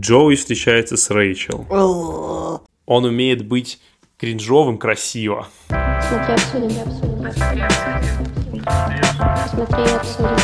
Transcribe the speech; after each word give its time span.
Джоуи 0.00 0.34
встречается 0.34 0.96
с 0.96 1.10
Рэйчел. 1.10 1.66
Он 2.86 3.04
умеет 3.04 3.46
быть 3.46 3.82
кринжовым 4.16 4.78
красиво. 4.78 5.46
Смотри, 5.68 6.32
обсудим, 6.32 6.70
обсудим. 6.80 7.30
Смотри, 9.50 9.84
обсудим. 9.92 10.40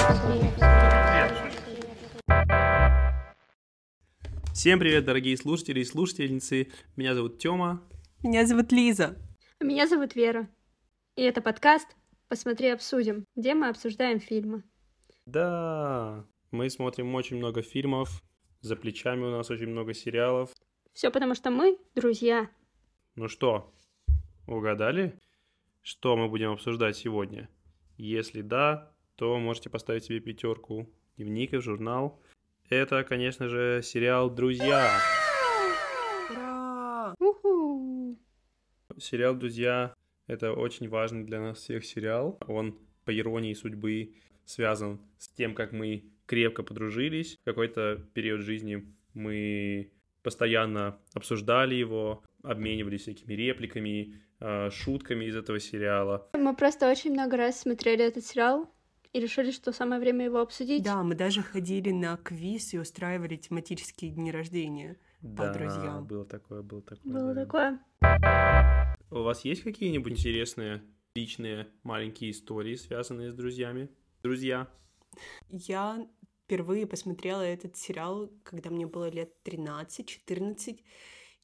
Всем 4.53 4.79
привет, 4.79 5.07
дорогие 5.07 5.39
слушатели 5.39 5.81
и 5.81 5.85
слушательницы. 5.85 6.69
Меня 6.97 7.15
зовут 7.15 7.39
Тёма. 7.39 7.83
Меня 8.23 8.45
зовут 8.45 8.73
Лиза. 8.73 9.17
Меня 9.61 9.87
зовут 9.87 10.15
Вера. 10.15 10.51
И 11.17 11.23
это 11.23 11.41
подкаст 11.41 11.89
«Посмотри, 12.29 12.69
обсудим», 12.69 13.25
где 13.35 13.55
мы 13.55 13.71
обсуждаем 13.71 14.21
фильмы. 14.21 14.65
Да, 15.25 16.27
мы 16.51 16.69
смотрим 16.69 17.15
очень 17.15 17.39
много 17.39 17.63
фильмов. 17.63 18.23
За 18.61 18.77
плечами 18.77 19.25
у 19.25 19.31
нас 19.31 19.51
очень 19.51 19.69
много 19.69 19.95
сериалов. 19.95 20.51
Все 20.93 21.11
потому, 21.11 21.35
что 21.35 21.51
мы 21.51 21.79
друзья. 21.95 22.51
Ну 23.15 23.29
что, 23.29 23.73
угадали, 24.47 25.19
что 25.83 26.17
мы 26.17 26.29
будем 26.29 26.53
обсуждать 26.53 26.97
сегодня? 26.97 27.49
Если 27.97 28.43
да, 28.43 28.93
то 29.17 29.39
можете 29.39 29.71
поставить 29.71 30.05
себе 30.05 30.21
пятерку 30.21 30.85
в 30.85 31.17
дневник 31.17 31.55
и 31.55 31.57
в 31.59 31.63
журнал. 31.63 32.21
Это, 32.69 33.05
конечно 33.05 33.49
же, 33.49 33.81
сериал 33.83 34.29
«Друзья». 34.29 34.99
Ура! 36.31 37.15
Уху. 37.21 38.19
Сериал 38.99 39.35
«Друзья»— 39.37 39.95
это 40.27 40.53
очень 40.53 40.89
важный 40.89 41.25
для 41.25 41.41
нас 41.41 41.59
всех 41.59 41.85
сериал. 41.85 42.39
Он, 42.47 42.77
по 43.05 43.17
иронии 43.17 43.55
судьбы, 43.55 44.17
связан 44.45 45.01
с 45.19 45.29
тем, 45.29 45.55
как 45.55 45.73
мы 45.73 46.11
крепко 46.27 46.63
подружились. 46.63 47.39
В 47.41 47.45
какой-то 47.45 48.05
период 48.15 48.41
жизни 48.43 48.85
мы 49.15 49.93
постоянно 50.23 50.99
обсуждали 51.15 51.75
его, 51.75 52.23
обменивались 52.43 53.03
всякими 53.03 53.35
репликами, 53.35 54.21
э, 54.41 54.71
шутками 54.71 55.27
из 55.27 55.37
этого 55.37 55.61
сериала. 55.61 56.29
Мы 56.35 56.55
просто 56.55 56.91
очень 56.91 57.13
много 57.13 57.37
раз 57.37 57.61
смотрели 57.61 58.05
этот 58.05 58.25
сериал 58.25 58.69
и 59.13 59.21
решили, 59.21 59.51
что 59.51 59.73
самое 59.73 60.01
время 60.01 60.27
его 60.27 60.41
обсудить. 60.41 60.83
Да, 60.83 61.03
мы 61.03 61.15
даже 61.15 61.43
ходили 61.43 61.91
на 61.91 62.17
квиз 62.17 62.75
и 62.75 62.79
устраивали 62.79 63.37
тематические 63.37 64.11
дни 64.11 64.31
рождения. 64.31 64.99
Да, 65.23 65.53
друзьям. 65.53 66.07
было 66.07 66.25
такое, 66.25 66.63
было 66.63 66.83
такое. 66.83 67.13
Было 67.13 67.35
да. 67.35 67.45
такое. 67.45 67.81
У 69.11 69.23
вас 69.23 69.45
есть 69.45 69.63
какие-нибудь 69.63 70.13
интересные 70.13 70.83
личные 71.15 71.69
маленькие 71.83 72.33
истории, 72.33 72.75
связанные 72.75 73.31
с 73.31 73.35
друзьями? 73.35 73.89
Друзья. 74.23 74.69
Я 75.49 76.07
впервые 76.47 76.87
посмотрела 76.87 77.43
этот 77.43 77.77
сериал, 77.77 78.31
когда 78.45 78.71
мне 78.71 78.87
было 78.87 79.11
лет 79.11 79.35
13-14, 79.45 80.81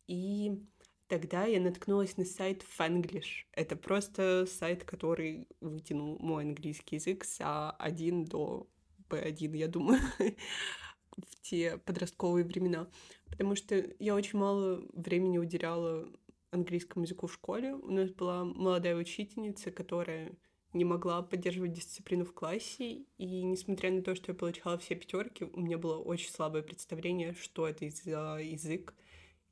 и 0.06 0.62
тогда 1.08 1.44
я 1.44 1.60
наткнулась 1.60 2.16
на 2.16 2.24
сайт 2.24 2.64
Fanglish. 2.78 3.46
Это 3.50 3.74
просто 3.74 4.46
сайт, 4.46 4.84
который 4.84 5.48
вытянул 5.60 6.18
мой 6.20 6.44
английский 6.44 6.96
язык 6.96 7.24
с 7.24 7.40
А1 7.40 8.26
до 8.28 8.68
Б1, 9.10 9.56
я 9.56 9.66
думаю, 9.66 10.00
в 11.16 11.42
те 11.42 11.78
подростковые 11.78 12.44
времена. 12.44 12.86
Потому 13.28 13.56
что 13.56 13.84
я 13.98 14.14
очень 14.14 14.38
мало 14.38 14.84
времени 14.92 15.38
уделяла 15.38 16.08
английскому 16.52 17.04
языку 17.06 17.26
в 17.26 17.34
школе. 17.34 17.74
У 17.74 17.90
нас 17.90 18.10
была 18.10 18.44
молодая 18.44 18.94
учительница, 18.94 19.72
которая 19.72 20.32
не 20.72 20.84
могла 20.84 21.22
поддерживать 21.22 21.72
дисциплину 21.72 22.24
в 22.24 22.32
классе, 22.32 23.04
и 23.18 23.42
несмотря 23.42 23.90
на 23.90 24.02
то, 24.02 24.14
что 24.14 24.32
я 24.32 24.38
получала 24.38 24.78
все 24.78 24.94
пятерки, 24.94 25.44
у 25.44 25.60
меня 25.60 25.78
было 25.78 25.98
очень 25.98 26.30
слабое 26.30 26.62
представление, 26.62 27.34
что 27.34 27.68
это 27.68 27.88
за 27.90 28.38
язык, 28.42 28.94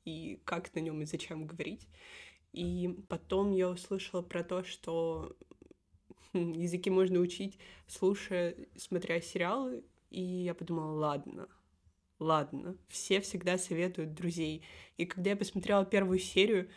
и 0.03 0.41
как 0.45 0.73
на 0.73 0.79
нем 0.79 1.01
и 1.01 1.05
зачем 1.05 1.45
говорить. 1.45 1.87
И 2.53 2.97
потом 3.07 3.51
я 3.51 3.69
услышала 3.69 4.21
про 4.21 4.43
то, 4.43 4.63
что 4.63 5.35
хм, 6.33 6.53
языки 6.53 6.89
можно 6.89 7.19
учить, 7.19 7.59
слушая, 7.87 8.55
смотря 8.75 9.21
сериалы, 9.21 9.83
и 10.09 10.21
я 10.21 10.53
подумала, 10.53 10.91
ладно, 10.91 11.47
ладно, 12.19 12.77
все 12.89 13.21
всегда 13.21 13.57
советуют 13.57 14.13
друзей. 14.13 14.63
И 14.97 15.05
когда 15.05 15.31
я 15.31 15.35
посмотрела 15.35 15.85
первую 15.85 16.19
серию, 16.19 16.69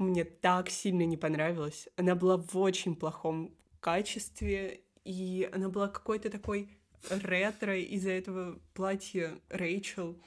мне 0.00 0.24
так 0.24 0.70
сильно 0.70 1.04
не 1.04 1.16
понравилась. 1.16 1.88
Она 1.96 2.14
была 2.14 2.36
в 2.36 2.56
очень 2.56 2.96
плохом 2.96 3.54
качестве, 3.80 4.80
и 5.04 5.48
она 5.52 5.68
была 5.68 5.88
какой-то 5.88 6.30
такой 6.30 6.70
ретро 7.08 7.78
из-за 7.78 8.10
этого 8.10 8.58
платья 8.74 9.38
Рэйчел. 9.48 10.20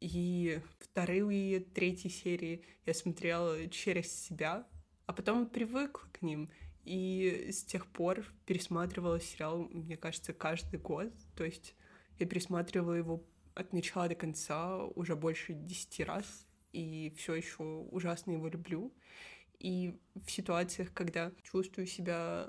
И 0.00 0.60
вторые, 0.78 1.60
третьи 1.60 2.08
серии 2.08 2.64
я 2.86 2.94
смотрела 2.94 3.68
через 3.68 4.12
себя, 4.12 4.66
а 5.06 5.12
потом 5.12 5.46
привыкла 5.46 6.06
к 6.12 6.22
ним. 6.22 6.50
И 6.84 7.50
с 7.52 7.64
тех 7.64 7.86
пор 7.86 8.24
пересматривала 8.44 9.20
сериал, 9.20 9.68
мне 9.70 9.96
кажется, 9.96 10.32
каждый 10.32 10.80
год. 10.80 11.12
То 11.36 11.44
есть 11.44 11.74
я 12.18 12.26
пересматривала 12.26 12.94
его 12.94 13.24
от 13.54 13.72
начала 13.72 14.08
до 14.08 14.14
конца 14.14 14.84
уже 14.84 15.14
больше 15.14 15.52
десяти 15.52 16.04
раз, 16.04 16.46
и 16.72 17.12
все 17.16 17.34
еще 17.34 17.62
ужасно 17.62 18.32
его 18.32 18.48
люблю. 18.48 18.92
И 19.58 19.94
в 20.14 20.30
ситуациях, 20.30 20.92
когда 20.92 21.32
чувствую 21.42 21.86
себя 21.86 22.48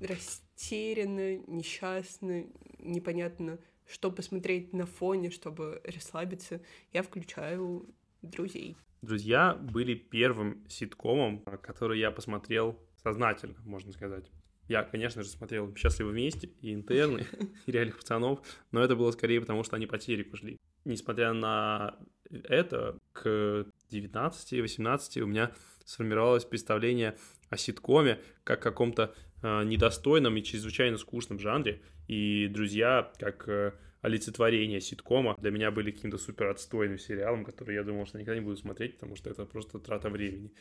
растерянно, 0.00 1.38
несчастно, 1.46 2.46
непонятно, 2.78 3.58
что 3.86 4.10
посмотреть 4.10 4.72
на 4.72 4.86
фоне, 4.86 5.30
чтобы 5.30 5.80
расслабиться, 5.84 6.60
я 6.92 7.02
включаю 7.02 7.88
друзей. 8.22 8.76
Друзья 9.02 9.54
были 9.54 9.94
первым 9.94 10.64
ситкомом, 10.68 11.40
который 11.62 11.98
я 11.98 12.10
посмотрел 12.10 12.78
сознательно, 13.02 13.56
можно 13.64 13.92
сказать. 13.92 14.30
Я, 14.68 14.84
конечно 14.84 15.22
же, 15.22 15.28
смотрел 15.28 15.74
«Счастливы 15.74 16.10
вместе» 16.10 16.50
и 16.60 16.72
«Интерны», 16.74 17.26
и 17.66 17.72
«Реальных 17.72 17.98
пацанов», 17.98 18.40
но 18.70 18.80
это 18.80 18.94
было 18.94 19.10
скорее 19.10 19.40
потому, 19.40 19.64
что 19.64 19.76
они 19.76 19.86
по 19.86 19.98
телеку 19.98 20.36
шли. 20.36 20.58
Несмотря 20.84 21.32
на 21.32 21.98
это, 22.44 22.98
к 23.12 23.66
19-18 23.90 25.20
у 25.20 25.26
меня 25.26 25.52
сформировалось 25.84 26.44
представление 26.44 27.16
о 27.48 27.56
ситкоме 27.56 28.20
как 28.44 28.62
каком-то 28.62 29.14
э, 29.42 29.64
недостойном 29.64 30.36
и 30.36 30.42
чрезвычайно 30.42 30.98
скучном 30.98 31.38
жанре, 31.38 31.82
и 32.06 32.48
«Друзья» 32.48 33.10
как 33.18 33.48
э, 33.48 33.72
олицетворение 34.02 34.80
ситкома 34.80 35.36
для 35.38 35.50
меня 35.50 35.70
были 35.70 35.90
каким-то 35.90 36.18
супер 36.18 36.46
отстойным 36.46 36.98
сериалом, 36.98 37.44
который 37.44 37.74
я 37.74 37.82
думал, 37.82 38.06
что 38.06 38.18
никогда 38.18 38.38
не 38.38 38.44
буду 38.44 38.56
смотреть, 38.56 38.94
потому 38.94 39.16
что 39.16 39.30
это 39.30 39.44
просто 39.44 39.78
трата 39.78 40.08
времени. 40.08 40.52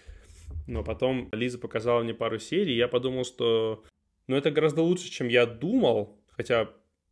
Но 0.68 0.84
потом 0.84 1.30
Лиза 1.32 1.60
показала 1.60 2.04
мне 2.04 2.14
пару 2.14 2.40
серий, 2.40 2.74
и 2.74 2.78
я 2.78 2.88
подумал, 2.88 3.24
что 3.24 3.84
ну, 4.28 4.36
это 4.36 4.52
гораздо 4.52 4.82
лучше, 4.82 5.10
чем 5.10 5.28
я 5.28 5.46
думал, 5.46 6.20
хотя 6.32 6.70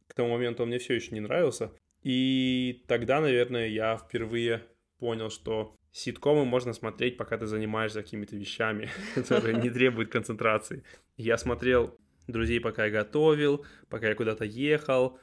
к 0.08 0.14
тому 0.14 0.30
моменту 0.30 0.64
он 0.64 0.70
мне 0.70 0.80
все 0.80 0.96
еще 0.96 1.14
не 1.14 1.20
нравился. 1.20 1.72
И 2.04 2.84
тогда, 2.88 3.22
наверное, 3.22 3.68
я 3.68 3.98
впервые 3.98 4.64
понял, 5.00 5.30
что 5.30 5.76
ситкомы 5.92 6.46
можно 6.46 6.74
смотреть, 6.74 7.18
пока 7.18 7.38
ты 7.38 7.48
занимаешься 7.48 8.02
какими-то 8.02 8.36
вещами, 8.36 8.90
которые 9.16 9.58
не 9.58 9.70
требуют 9.70 10.12
концентрации. 10.12 10.84
Я 11.16 11.38
смотрел 11.38 11.98
«Друзей», 12.28 12.60
пока 12.60 12.86
я 12.86 12.92
готовил, 12.92 13.66
пока 13.90 14.10
я 14.10 14.16
куда-то 14.16 14.46
ехал, 14.46 15.20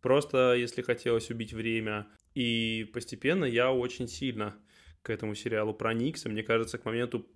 просто 0.00 0.54
если 0.54 0.82
хотелось 0.82 1.30
убить 1.30 1.52
время. 1.52 2.06
И 2.34 2.90
постепенно 2.92 3.44
я 3.44 3.72
очень 3.72 4.08
сильно 4.08 4.56
к 5.02 5.10
этому 5.10 5.34
сериалу 5.34 5.74
проникся. 5.74 6.28
Мне 6.28 6.42
кажется, 6.42 6.78
к 6.78 6.84
моменту 6.84 7.26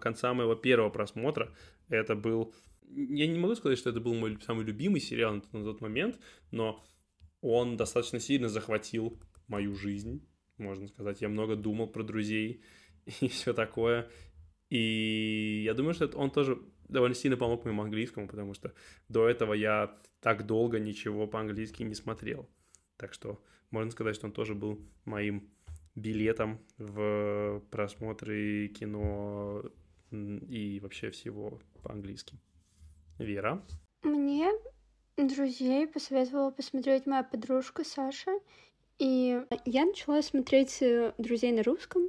конца 0.00 0.32
моего 0.34 0.54
первого 0.54 0.90
просмотра 0.90 1.54
это 1.88 2.14
был... 2.14 2.54
Я 2.88 3.26
не 3.26 3.38
могу 3.38 3.54
сказать, 3.54 3.78
что 3.78 3.90
это 3.90 4.00
был 4.00 4.14
мой 4.14 4.38
самый 4.42 4.64
любимый 4.64 5.00
сериал 5.00 5.42
на 5.52 5.64
тот 5.64 5.80
момент, 5.80 6.18
но 6.50 6.84
он 7.42 7.76
достаточно 7.76 8.20
сильно 8.20 8.48
захватил 8.48 9.20
мою 9.48 9.74
жизнь, 9.74 10.26
можно 10.56 10.88
сказать. 10.88 11.20
Я 11.20 11.28
много 11.28 11.56
думал 11.56 11.88
про 11.88 12.02
друзей 12.02 12.62
и 13.20 13.28
все 13.28 13.52
такое. 13.52 14.08
И 14.70 15.64
я 15.66 15.74
думаю, 15.74 15.92
что 15.92 16.06
он 16.16 16.30
тоже 16.30 16.58
довольно 16.88 17.14
сильно 17.14 17.36
помог 17.36 17.64
моему 17.64 17.82
английскому, 17.82 18.28
потому 18.28 18.54
что 18.54 18.72
до 19.08 19.28
этого 19.28 19.52
я 19.52 20.00
так 20.20 20.46
долго 20.46 20.78
ничего 20.78 21.26
по-английски 21.26 21.82
не 21.82 21.94
смотрел. 21.94 22.48
Так 22.96 23.12
что 23.12 23.42
можно 23.70 23.90
сказать, 23.90 24.14
что 24.14 24.26
он 24.26 24.32
тоже 24.32 24.54
был 24.54 24.80
моим 25.04 25.50
билетом 25.94 26.60
в 26.78 27.62
просмотры 27.70 28.68
кино 28.68 29.64
и 30.10 30.78
вообще 30.80 31.10
всего 31.10 31.60
по-английски. 31.82 32.38
Вера? 33.18 33.64
Мне 34.02 34.50
друзей 35.16 35.86
посоветовала 35.86 36.50
посмотреть 36.50 37.06
моя 37.06 37.22
подружка 37.22 37.84
Саша. 37.84 38.32
И 38.98 39.40
я 39.64 39.84
начала 39.84 40.22
смотреть 40.22 40.80
э, 40.80 41.12
друзей 41.18 41.50
на 41.50 41.62
русском, 41.62 42.02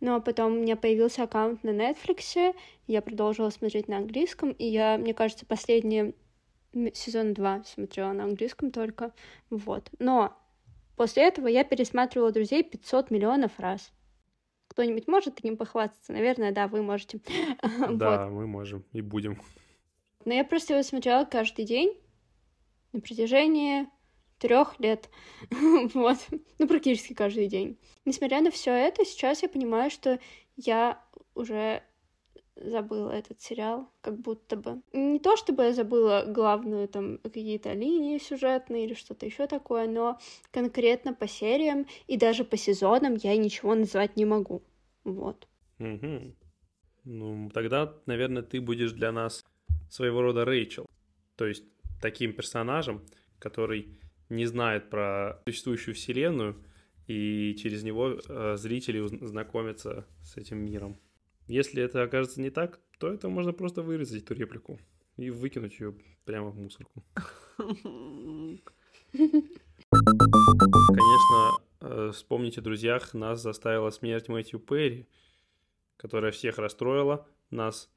но 0.00 0.20
потом 0.20 0.52
у 0.52 0.60
меня 0.60 0.76
появился 0.76 1.24
аккаунт 1.24 1.64
на 1.64 1.70
Netflix, 1.70 2.54
я 2.86 3.02
продолжила 3.02 3.50
смотреть 3.50 3.88
на 3.88 3.96
английском, 3.96 4.50
и 4.50 4.66
я, 4.66 4.96
мне 4.96 5.12
кажется, 5.12 5.44
последние 5.44 6.14
сезон 6.92 7.34
два 7.34 7.64
смотрела 7.64 8.12
на 8.12 8.24
английском 8.24 8.70
только. 8.70 9.12
Вот. 9.50 9.90
Но 9.98 10.36
После 10.96 11.24
этого 11.24 11.46
я 11.46 11.62
пересматривала 11.62 12.32
«Друзей» 12.32 12.62
500 12.62 13.10
миллионов 13.10 13.52
раз. 13.58 13.92
Кто-нибудь 14.68 15.06
может 15.06 15.36
таким 15.36 15.56
похвастаться? 15.56 16.12
Наверное, 16.12 16.52
да, 16.52 16.68
вы 16.68 16.82
можете. 16.82 17.20
Да, 17.90 18.24
вот. 18.24 18.32
мы 18.32 18.46
можем 18.46 18.84
и 18.92 19.02
будем. 19.02 19.40
Но 20.24 20.32
я 20.32 20.44
просто 20.44 20.72
его 20.72 20.82
смотрела 20.82 21.24
каждый 21.24 21.66
день 21.66 21.96
на 22.96 23.00
протяжении 23.02 23.86
трех 24.38 24.78
лет. 24.80 25.08
вот. 25.94 26.18
Ну, 26.58 26.68
практически 26.68 27.14
каждый 27.14 27.48
день. 27.48 27.78
Несмотря 28.04 28.40
на 28.40 28.50
все 28.50 28.72
это, 28.72 29.04
сейчас 29.04 29.42
я 29.42 29.48
понимаю, 29.48 29.90
что 29.90 30.18
я 30.56 31.02
уже 31.34 31.82
забыла 32.56 33.10
этот 33.10 33.40
сериал, 33.40 33.90
как 34.00 34.18
будто 34.18 34.56
бы. 34.56 34.80
Не 34.92 35.18
то 35.18 35.36
чтобы 35.36 35.64
я 35.64 35.72
забыла 35.74 36.24
главную 36.26 36.88
там 36.88 37.18
какие-то 37.18 37.74
линии 37.74 38.18
сюжетные 38.18 38.86
или 38.86 38.94
что-то 38.94 39.26
еще 39.26 39.46
такое, 39.46 39.86
но 39.86 40.18
конкретно 40.50 41.12
по 41.12 41.28
сериям 41.28 41.86
и 42.06 42.16
даже 42.16 42.44
по 42.44 42.56
сезонам 42.56 43.14
я 43.16 43.36
ничего 43.36 43.74
назвать 43.74 44.16
не 44.16 44.24
могу. 44.24 44.62
Вот. 45.04 45.46
Угу. 45.78 46.34
Ну, 47.04 47.50
тогда, 47.50 47.94
наверное, 48.06 48.42
ты 48.42 48.60
будешь 48.60 48.92
для 48.92 49.12
нас 49.12 49.44
своего 49.90 50.22
рода 50.22 50.46
Рэйчел. 50.46 50.86
То 51.36 51.46
есть 51.46 51.64
таким 52.00 52.32
персонажем, 52.32 53.02
который 53.38 53.98
не 54.28 54.46
знает 54.46 54.90
про 54.90 55.42
существующую 55.46 55.94
вселенную, 55.94 56.56
и 57.06 57.54
через 57.56 57.84
него 57.84 58.18
э, 58.28 58.56
зрители 58.56 59.06
знакомятся 59.24 60.06
с 60.22 60.36
этим 60.36 60.58
миром. 60.58 60.98
Если 61.46 61.82
это 61.82 62.02
окажется 62.02 62.40
не 62.40 62.50
так, 62.50 62.80
то 62.98 63.08
это 63.12 63.28
можно 63.28 63.52
просто 63.52 63.82
вырезать 63.82 64.22
эту 64.24 64.34
реплику 64.34 64.80
и 65.16 65.30
выкинуть 65.30 65.78
ее 65.78 65.94
прямо 66.24 66.50
в 66.50 66.56
мусорку. 66.56 67.04
Конечно, 70.88 71.60
э, 71.80 72.10
вспомните 72.12 72.60
друзьях, 72.60 73.14
нас 73.14 73.40
заставила 73.40 73.90
смерть 73.90 74.28
Мэтью 74.28 74.58
Перри, 74.58 75.08
которая 75.96 76.32
всех 76.32 76.58
расстроила, 76.58 77.28
нас, 77.50 77.88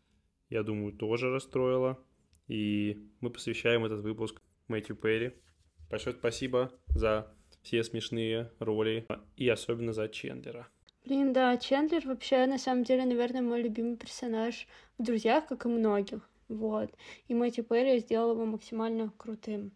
я 0.50 0.62
думаю, 0.64 0.94
тоже 0.94 1.32
расстроила. 1.32 1.98
И 2.50 3.00
мы 3.22 3.30
посвящаем 3.30 3.86
этот 3.86 4.02
выпуск 4.02 4.42
Мэтью 4.68 4.96
Перри. 4.96 5.32
Большое 5.90 6.16
спасибо 6.16 6.72
за 6.90 7.34
все 7.62 7.84
смешные 7.84 8.52
роли 8.60 9.08
и 9.38 9.48
особенно 9.48 9.94
за 9.94 10.10
Чендлера. 10.10 10.68
Блин, 11.06 11.32
да, 11.32 11.56
Чендлер 11.58 12.06
вообще, 12.06 12.46
на 12.46 12.58
самом 12.58 12.84
деле, 12.84 13.06
наверное, 13.06 13.42
мой 13.42 13.62
любимый 13.62 13.96
персонаж 13.96 14.68
в 14.98 15.04
«Друзьях», 15.04 15.48
как 15.48 15.66
и 15.66 15.70
многих. 15.70 16.30
Вот. 16.50 16.92
И 17.28 17.34
Мэтью 17.34 17.64
Перри 17.64 18.00
сделал 18.00 18.34
его 18.34 18.46
максимально 18.46 19.14
крутым. 19.18 19.72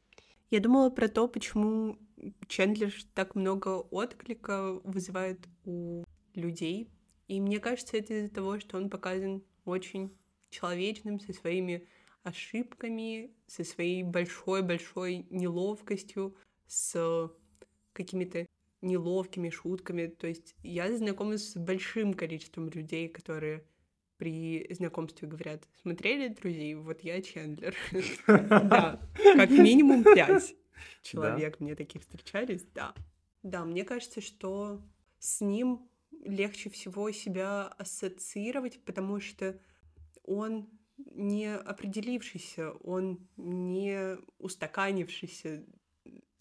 Я 0.50 0.60
думала 0.60 0.90
про 0.90 1.08
то, 1.08 1.28
почему 1.28 1.98
Чендлер 2.48 2.94
так 3.14 3.36
много 3.36 3.70
отклика 3.92 4.80
вызывает 4.84 5.40
у 5.66 6.04
людей. 6.34 6.90
И 7.28 7.40
мне 7.40 7.60
кажется, 7.60 7.98
это 7.98 8.14
из-за 8.14 8.34
того, 8.34 8.60
что 8.60 8.78
он 8.78 8.90
показан 8.90 9.44
очень 9.66 10.16
человечным, 10.50 11.20
со 11.20 11.34
своими 11.34 11.88
ошибками, 12.24 13.32
со 13.48 13.64
своей 13.64 14.04
большой-большой 14.04 15.28
неловкостью, 15.30 16.36
с 16.68 17.32
какими-то 17.94 18.46
неловкими 18.82 19.50
шутками. 19.50 20.08
То 20.08 20.28
есть 20.28 20.56
я 20.64 20.96
знакома 20.96 21.38
с 21.38 21.56
большим 21.56 22.14
количеством 22.14 22.70
людей, 22.70 23.08
которые 23.08 23.64
при 24.18 24.68
знакомстве 24.74 25.28
говорят, 25.28 25.68
смотрели 25.82 26.30
друзей? 26.30 26.76
Вот 26.76 27.02
я 27.02 27.22
Чендлер. 27.22 27.76
Да, 28.28 29.00
как 29.36 29.50
минимум 29.50 30.04
пять 30.04 30.56
человек 31.02 31.60
мне 31.60 31.76
таких 31.76 32.02
встречались, 32.02 32.66
да. 32.74 32.94
Да, 33.42 33.66
мне 33.66 33.84
кажется, 33.84 34.22
что 34.22 34.82
с 35.20 35.42
ним 35.42 35.90
легче 36.24 36.70
всего 36.70 37.12
себя 37.12 37.68
ассоциировать, 37.68 38.80
потому 38.86 39.20
что 39.20 39.60
он 40.24 40.70
не 40.98 41.56
определившийся, 41.56 42.72
он 42.72 43.28
не 43.38 44.18
устаканившийся 44.40 45.66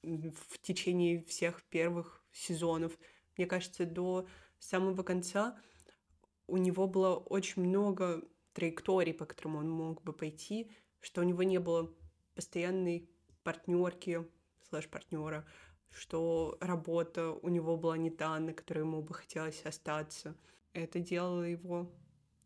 в 0.02 0.58
течение 0.60 1.22
всех 1.24 1.62
первых 1.64 2.24
сезонов. 2.32 2.98
Мне 3.36 3.46
кажется, 3.46 3.86
до 3.86 4.26
самого 4.58 5.02
конца 5.02 5.58
у 6.46 6.56
него 6.56 6.86
было 6.86 7.14
очень 7.16 7.62
много 7.62 8.22
траекторий, 8.52 9.14
по 9.14 9.24
которым 9.24 9.56
он 9.56 9.70
мог 9.70 10.02
бы 10.02 10.12
пойти, 10.12 10.70
что 11.00 11.20
у 11.20 11.24
него 11.24 11.42
не 11.42 11.58
было 11.58 11.92
постоянной 12.34 13.08
партнерки, 13.42 14.26
слэш-партнера, 14.68 15.46
что 15.90 16.56
работа 16.60 17.30
у 17.30 17.48
него 17.48 17.76
была 17.76 17.96
не 17.96 18.10
та, 18.10 18.38
на 18.38 18.52
которой 18.52 18.80
ему 18.80 19.02
бы 19.02 19.14
хотелось 19.14 19.64
остаться. 19.64 20.36
Это 20.72 21.00
делало 21.00 21.42
его 21.42 21.90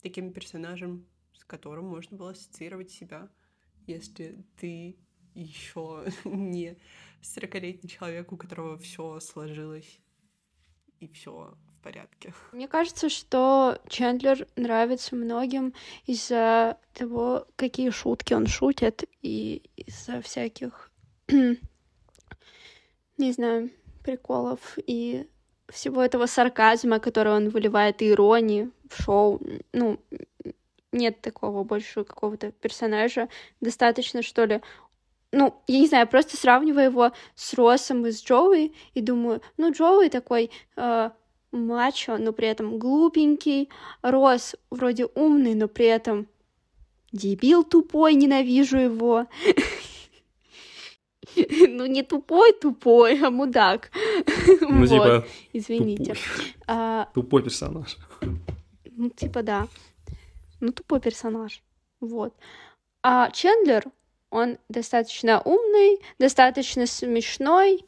таким 0.02 0.32
персонажем, 0.32 1.06
с 1.38 1.44
которым 1.44 1.86
можно 1.86 2.16
было 2.16 2.30
ассоциировать 2.30 2.90
себя, 2.90 3.28
если 3.86 4.44
ты 4.56 4.96
еще 5.34 6.06
не 6.24 6.78
40-летний 7.22 7.90
человек, 7.90 8.32
у 8.32 8.36
которого 8.36 8.78
все 8.78 9.20
сложилось 9.20 10.00
и 11.00 11.08
все 11.08 11.54
в 11.68 11.82
порядке. 11.82 12.32
Мне 12.52 12.68
кажется, 12.68 13.08
что 13.08 13.78
Чендлер 13.88 14.46
нравится 14.56 15.14
многим 15.14 15.74
из-за 16.06 16.78
того, 16.94 17.46
какие 17.56 17.90
шутки 17.90 18.34
он 18.34 18.46
шутит, 18.46 19.04
и 19.22 19.62
из-за 19.76 20.20
всяких, 20.22 20.90
не 21.28 21.58
знаю, 23.32 23.70
приколов 24.02 24.78
и 24.86 25.28
всего 25.68 26.02
этого 26.02 26.26
сарказма, 26.26 27.00
который 27.00 27.32
он 27.32 27.48
выливает, 27.48 28.02
и 28.02 28.10
иронии 28.10 28.70
в 28.88 29.02
шоу. 29.02 29.40
Ну, 29.72 30.00
нет 30.96 31.20
такого 31.20 31.64
больше 31.64 32.04
какого-то 32.04 32.52
персонажа. 32.52 33.28
Достаточно, 33.60 34.22
что 34.22 34.44
ли, 34.44 34.60
ну, 35.32 35.54
я 35.66 35.80
не 35.80 35.86
знаю, 35.86 36.06
просто 36.06 36.36
сравниваю 36.36 36.86
его 36.86 37.12
с 37.34 37.54
Россом 37.54 38.06
и 38.06 38.10
с 38.12 38.24
Джоуи, 38.24 38.72
и 38.94 39.00
думаю, 39.00 39.42
ну, 39.56 39.72
Джоуи 39.72 40.08
такой 40.08 40.50
э, 40.76 41.10
мачо, 41.52 42.18
но 42.18 42.32
при 42.32 42.48
этом 42.48 42.78
глупенький, 42.78 43.68
Росс 44.02 44.54
вроде 44.70 45.06
умный, 45.14 45.54
но 45.54 45.68
при 45.68 45.86
этом 45.86 46.26
дебил 47.12 47.64
тупой, 47.64 48.14
ненавижу 48.14 48.78
его. 48.78 49.26
Ну, 51.68 51.84
не 51.84 52.02
тупой 52.02 52.54
тупой, 52.54 53.20
а 53.20 53.30
мудак. 53.30 53.90
Ну, 54.62 54.86
типа, 54.86 55.26
извините. 55.52 56.14
А, 56.66 57.10
тупой 57.12 57.42
персонаж. 57.42 57.98
Ну, 58.90 59.10
типа, 59.10 59.42
да. 59.42 59.68
Ну, 60.66 60.72
тупой 60.72 61.00
персонаж. 61.00 61.62
Вот. 62.00 62.34
А 63.04 63.30
Чендлер, 63.30 63.84
он 64.30 64.58
достаточно 64.68 65.40
умный, 65.40 66.00
достаточно 66.18 66.86
смешной, 66.86 67.84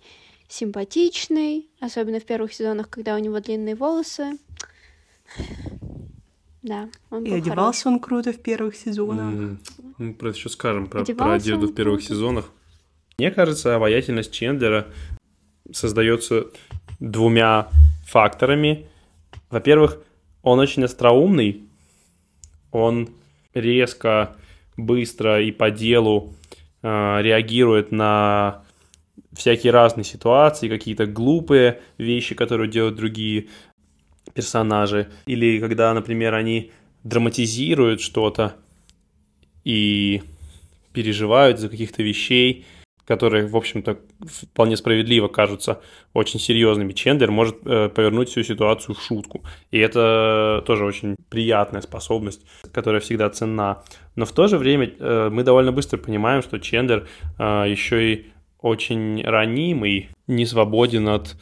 симпатичный, 0.47 1.69
особенно 1.81 2.21
в 2.21 2.25
первых 2.25 2.55
сезонах, 2.55 2.89
когда 2.89 3.17
у 3.17 3.19
него 3.19 3.41
длинные 3.41 3.75
волосы. 3.75 4.39
Да, 6.63 6.89
он 7.11 7.25
был 7.25 7.33
И 7.33 7.39
одевался 7.39 7.83
хорош. 7.85 7.95
он 7.95 8.01
круто 8.01 8.33
в 8.33 8.41
первых 8.41 8.77
сезонах. 8.77 9.25
Mm. 9.25 9.59
Мы 9.99 10.15
про 10.15 10.29
это 10.29 10.39
еще 10.39 10.49
скажем, 10.49 10.87
про, 10.87 11.05
про 11.05 11.33
одежду 11.33 11.67
в 11.67 11.75
первых 11.75 11.99
круто. 11.99 12.15
сезонах. 12.15 12.51
Мне 13.19 13.33
кажется, 13.33 13.75
обаятельность 13.75 14.31
Чендлера 14.33 14.87
создается 15.73 16.47
двумя 17.01 17.71
факторами. 18.07 18.87
Во-первых, 19.51 19.99
он 20.43 20.61
очень 20.61 20.85
остроумный, 20.85 21.68
он 22.73 23.11
резко 23.55 24.37
быстро 24.77 25.43
и 25.43 25.51
по 25.51 25.71
делу 25.71 26.35
э, 26.83 27.19
реагирует 27.23 27.93
на 27.93 28.63
всякие 29.33 29.73
разные 29.73 30.05
ситуации, 30.05 30.69
какие-то 30.69 31.07
глупые 31.07 31.81
вещи, 31.97 32.35
которые 32.35 32.71
делают 32.71 32.97
другие 32.97 33.49
персонажи. 34.35 35.09
Или 35.27 35.61
когда, 35.61 35.93
например, 35.95 36.35
они 36.35 36.73
драматизируют 37.05 38.01
что-то 38.01 38.57
и 39.65 40.23
переживают 40.93 41.59
за 41.59 41.69
каких-то 41.69 42.03
вещей, 42.03 42.67
которые, 43.09 43.47
в 43.47 43.57
общем-то, 43.57 43.97
вполне 44.27 44.77
справедливо 44.77 45.29
кажутся 45.29 45.81
очень 46.13 46.39
серьезными, 46.39 46.93
Чендлер 46.93 47.31
может 47.31 47.57
э, 47.65 47.89
повернуть 47.89 48.29
всю 48.29 48.43
ситуацию 48.43 48.95
в 48.95 49.03
шутку. 49.03 49.45
И 49.71 49.79
это 49.79 50.63
тоже 50.67 50.85
очень 50.85 51.17
приятная 51.31 51.81
способность, 51.81 52.43
которая 52.71 53.01
всегда 53.01 53.31
ценна. 53.31 53.83
Но 54.15 54.27
в 54.27 54.33
то 54.33 54.47
же 54.47 54.59
время 54.59 54.93
э, 54.99 55.31
мы 55.33 55.43
довольно 55.43 55.73
быстро 55.73 55.97
понимаем, 55.97 56.43
что 56.43 56.59
Чендлер 56.59 57.09
э, 57.39 57.65
еще 57.67 58.13
и 58.13 58.27
очень 58.61 59.23
ранимый, 59.25 60.11
не 60.27 60.45
свободен 60.45 61.09
от 61.09 61.35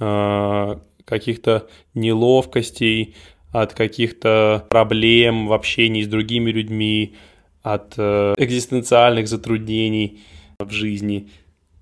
э, 0.00 0.76
каких-то 1.04 1.68
неловкостей, 1.94 3.14
от 3.52 3.74
каких-то 3.74 4.66
проблем 4.68 5.46
в 5.46 5.52
общении 5.52 6.02
с 6.02 6.08
другими 6.08 6.50
людьми, 6.50 7.14
от 7.62 7.94
э, 7.96 8.34
экзистенциальных 8.38 9.28
затруднений 9.28 10.18
в 10.64 10.70
жизни. 10.70 11.30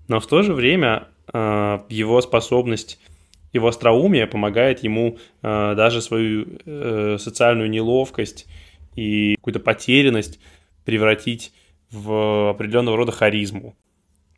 Но 0.09 0.21
в 0.21 0.27
то 0.27 0.43
же 0.43 0.55
время 0.55 1.09
э, 1.33 1.79
его 1.89 2.21
способность, 2.21 2.99
его 3.53 3.69
остроумие 3.69 4.27
помогает 4.27 4.83
ему 4.83 5.19
э, 5.43 5.75
даже 5.77 6.03
свою 6.03 6.59
э, 6.65 7.17
социальную 7.19 7.71
неловкость 7.71 8.47
и 8.97 9.37
какую-то 9.37 9.61
потерянность 9.61 10.41
превратить 10.85 11.53
в 11.91 12.51
определенного 12.51 12.97
рода 12.97 13.13
харизму. 13.13 13.77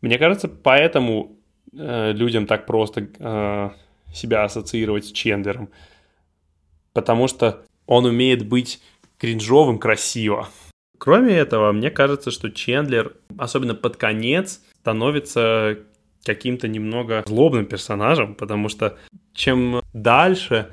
Мне 0.01 0.19
кажется, 0.19 0.49
поэтому 0.49 1.37
людям 1.73 2.47
так 2.47 2.67
просто 2.67 3.73
себя 4.13 4.45
ассоциировать 4.45 5.07
с 5.07 5.13
Чендлером, 5.13 5.71
потому 6.93 7.29
что 7.29 7.65
он 7.87 8.05
умеет 8.05 8.47
быть 8.47 8.83
кринжовым 9.19 9.79
красиво. 9.79 10.49
Кроме 11.03 11.35
этого, 11.35 11.73
мне 11.73 11.91
кажется, 11.91 12.31
что 12.31 12.49
Чендлер, 12.49 13.17
особенно 13.37 13.75
под 13.75 13.97
конец, 13.97 14.63
становится 14.83 15.81
каким-то 16.23 16.69
немного 16.69 17.25
злобным 17.27 17.67
персонажем, 17.67 18.37
потому 18.37 18.69
что 18.69 18.97
чем 19.35 19.83
дальше, 19.93 20.73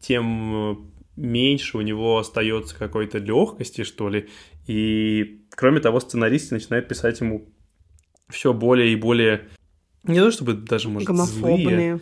тем 0.00 0.90
меньше 1.16 1.76
у 1.76 1.82
него 1.82 2.16
остается 2.16 2.78
какой-то 2.78 3.18
легкости, 3.18 3.84
что 3.84 4.08
ли. 4.08 4.30
И 4.66 5.42
кроме 5.50 5.80
того, 5.80 6.00
сценаристы 6.00 6.54
начинают 6.54 6.88
писать 6.88 7.20
ему 7.20 7.46
все 8.30 8.54
более 8.54 8.90
и 8.90 8.96
более 8.96 9.48
не 10.02 10.18
то 10.18 10.30
чтобы 10.30 10.54
даже, 10.54 10.88
может, 10.88 11.06
Гомофобные. 11.06 11.68
злые. 11.68 12.00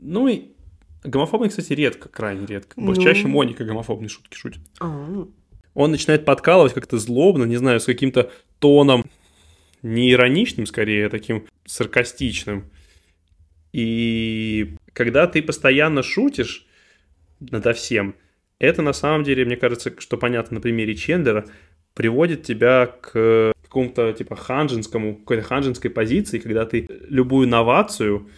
Ну 0.00 0.26
и 0.26 0.56
гомофобные, 1.04 1.50
кстати, 1.50 1.72
редко, 1.72 2.08
крайне 2.08 2.46
редко. 2.46 2.80
Ну. 2.80 2.96
чаще 2.96 3.28
Моника 3.28 3.64
гомофобные 3.64 4.08
шутки 4.08 4.36
шутит. 4.36 4.62
А, 4.80 5.28
Он 5.76 5.90
начинает 5.90 6.24
подкалывать 6.24 6.72
как-то 6.72 6.96
злобно, 6.96 7.44
не 7.44 7.56
знаю, 7.56 7.80
с 7.80 7.84
каким-то 7.84 8.30
тоном 8.60 9.04
не 9.82 10.10
ироничным, 10.10 10.64
скорее, 10.64 11.06
а 11.06 11.10
таким 11.10 11.46
саркастичным. 11.66 12.64
И 13.74 14.74
когда 14.94 15.26
ты 15.26 15.42
постоянно 15.42 16.02
шутишь 16.02 16.66
надо 17.40 17.74
всем, 17.74 18.14
это 18.58 18.80
на 18.80 18.94
самом 18.94 19.22
деле, 19.22 19.44
мне 19.44 19.56
кажется, 19.56 19.92
что 19.98 20.16
понятно 20.16 20.54
на 20.54 20.60
примере 20.62 20.94
Чендера, 20.94 21.44
приводит 21.92 22.42
тебя 22.42 22.86
к 22.86 23.52
какому-то 23.62 24.14
типа 24.14 24.34
ханжинскому, 24.34 25.16
какой-то 25.16 25.42
ханжинской 25.42 25.90
позиции, 25.90 26.38
когда 26.38 26.64
ты 26.64 26.88
любую 27.10 27.48
новацию, 27.48 28.30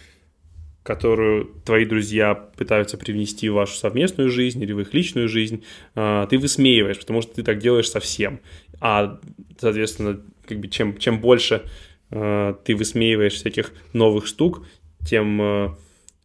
которую 0.89 1.51
твои 1.67 1.85
друзья 1.85 2.35
пытаются 2.35 2.97
привнести 2.97 3.51
в 3.51 3.53
вашу 3.53 3.75
совместную 3.77 4.31
жизнь 4.31 4.63
или 4.63 4.73
в 4.73 4.81
их 4.81 4.95
личную 4.95 5.29
жизнь, 5.29 5.63
а, 5.95 6.27
ты 6.27 6.39
высмеиваешь, 6.39 6.99
потому 6.99 7.21
что 7.21 7.35
ты 7.35 7.43
так 7.43 7.59
делаешь 7.59 7.91
со 7.91 8.01
всем. 8.01 8.41
А, 8.81 9.21
соответственно, 9.61 10.19
как 10.47 10.61
бы 10.61 10.69
чем, 10.69 10.97
чем 10.97 11.21
больше 11.21 11.63
э, 12.11 12.55
ты 12.65 12.75
высмеиваешь 12.75 13.35
всяких 13.35 13.75
новых 13.93 14.27
штук, 14.27 14.67
тем 15.07 15.43
э, 15.43 15.69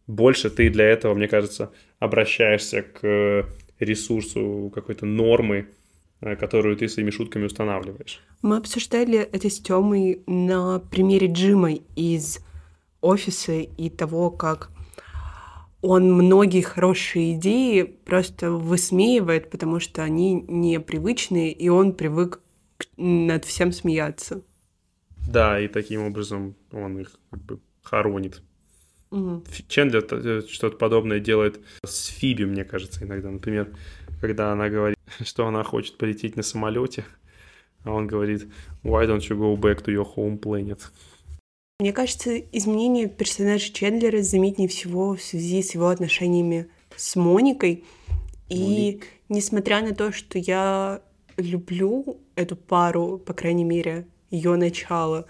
больше 0.06 0.48
ты 0.48 0.70
для 0.70 0.86
этого, 0.86 1.12
мне 1.12 1.28
кажется, 1.28 1.70
обращаешься 1.98 2.80
к 2.80 3.46
ресурсу 3.78 4.72
какой-то 4.74 5.04
нормы, 5.04 5.66
э, 6.22 6.36
которую 6.36 6.78
ты 6.78 6.88
своими 6.88 7.10
шутками 7.10 7.44
устанавливаешь. 7.44 8.22
Мы 8.40 8.56
обсуждали 8.56 9.18
это 9.18 9.50
с 9.50 9.60
Тёмой 9.60 10.22
на 10.26 10.78
примере 10.78 11.26
Джима 11.26 11.72
из 11.96 12.43
офиса 13.04 13.52
и 13.60 13.90
того, 13.90 14.30
как 14.30 14.70
он 15.82 16.12
многие 16.12 16.62
хорошие 16.62 17.34
идеи 17.34 17.82
просто 17.82 18.50
высмеивает, 18.50 19.50
потому 19.50 19.80
что 19.80 20.02
они 20.02 20.44
непривычные, 20.48 21.52
и 21.52 21.68
он 21.68 21.92
привык 21.92 22.40
над 22.96 23.44
всем 23.44 23.72
смеяться. 23.72 24.42
Да, 25.28 25.60
и 25.60 25.68
таким 25.68 26.02
образом 26.02 26.54
он 26.72 26.98
их 27.00 27.18
как 27.30 27.42
бы 27.42 27.60
хоронит. 27.82 28.42
Фи- 29.10 29.64
Чендлер 29.68 30.04
э, 30.10 30.42
что-то 30.48 30.76
подобное 30.76 31.20
делает 31.20 31.60
с 31.84 32.06
Фиби, 32.06 32.44
мне 32.44 32.64
кажется, 32.64 33.04
иногда. 33.04 33.30
Например, 33.30 33.68
когда 34.20 34.52
она 34.52 34.68
говорит, 34.68 34.98
что 35.24 35.46
она 35.46 35.62
хочет 35.62 35.98
полететь 35.98 36.36
на 36.36 36.42
самолете, 36.42 37.04
а 37.84 37.92
он 37.92 38.06
говорит, 38.06 38.48
why 38.82 39.06
don't 39.06 39.20
you 39.28 39.36
go 39.38 39.54
back 39.56 39.84
to 39.84 39.92
your 39.94 40.06
home 40.16 40.38
planet? 40.38 40.80
Мне 41.80 41.92
кажется, 41.92 42.38
изменение 42.38 43.08
персонажа 43.08 43.72
Чендлера 43.72 44.22
заметнее 44.22 44.68
всего 44.68 45.16
в 45.16 45.20
связи 45.20 45.60
с 45.60 45.74
его 45.74 45.88
отношениями 45.88 46.68
с 46.94 47.16
Моникой. 47.16 47.82
И 48.48 49.00
несмотря 49.28 49.80
на 49.82 49.92
то, 49.92 50.12
что 50.12 50.38
я 50.38 51.02
люблю 51.36 52.20
эту 52.36 52.54
пару, 52.54 53.18
по 53.18 53.34
крайней 53.34 53.64
мере, 53.64 54.06
ее 54.30 54.54
начало, 54.54 55.26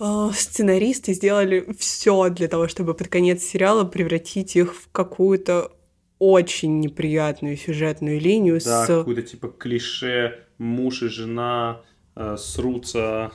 э, 0.00 0.30
сценаристы 0.34 1.14
сделали 1.14 1.72
все 1.78 2.28
для 2.30 2.48
того, 2.48 2.66
чтобы 2.66 2.94
под 2.94 3.06
конец 3.06 3.44
сериала 3.44 3.84
превратить 3.84 4.56
их 4.56 4.74
в 4.74 4.90
какую-то 4.90 5.70
очень 6.18 6.80
неприятную 6.80 7.56
сюжетную 7.56 8.20
линию 8.20 8.58
Да, 8.64 8.84
с 8.84 8.86
какую-то 8.88 9.22
типа 9.22 9.46
клише 9.46 10.44
муж 10.58 11.04
и 11.04 11.08
жена 11.08 11.82
э, 12.16 12.36
срутся, 12.36 13.30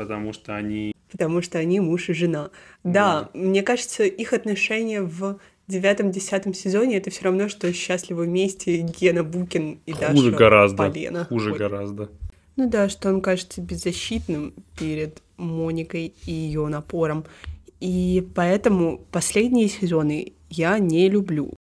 потому 0.00 0.32
что 0.32 0.56
они... 0.56 0.94
потому 1.12 1.42
что 1.42 1.58
они 1.58 1.78
муж 1.78 2.08
и 2.08 2.14
жена. 2.14 2.50
Да, 2.84 3.28
мне 3.34 3.62
кажется, 3.62 4.04
их 4.04 4.32
отношения 4.32 5.02
в 5.02 5.38
девятом-десятом 5.68 6.54
сезоне 6.54 6.96
это 6.96 7.10
все 7.10 7.24
равно, 7.24 7.50
что 7.50 7.70
счастливы 7.74 8.24
вместе 8.24 8.78
Гена 8.78 9.22
Букин 9.22 9.80
и 9.84 9.92
Хуже 9.92 10.30
Даша 10.30 10.30
гораздо. 10.30 10.76
Полена. 10.76 11.24
Хуже 11.26 11.52
Ой. 11.52 11.58
гораздо. 11.58 12.10
Ну 12.56 12.68
да, 12.70 12.88
что 12.88 13.10
он 13.10 13.20
кажется 13.20 13.60
беззащитным 13.60 14.54
перед 14.78 15.22
Моникой 15.36 16.14
и 16.24 16.32
ее 16.32 16.66
напором. 16.68 17.26
И 17.78 18.26
поэтому 18.34 19.04
последние 19.12 19.68
сезоны 19.68 20.32
я 20.48 20.78
не 20.78 21.10
люблю. 21.10 21.52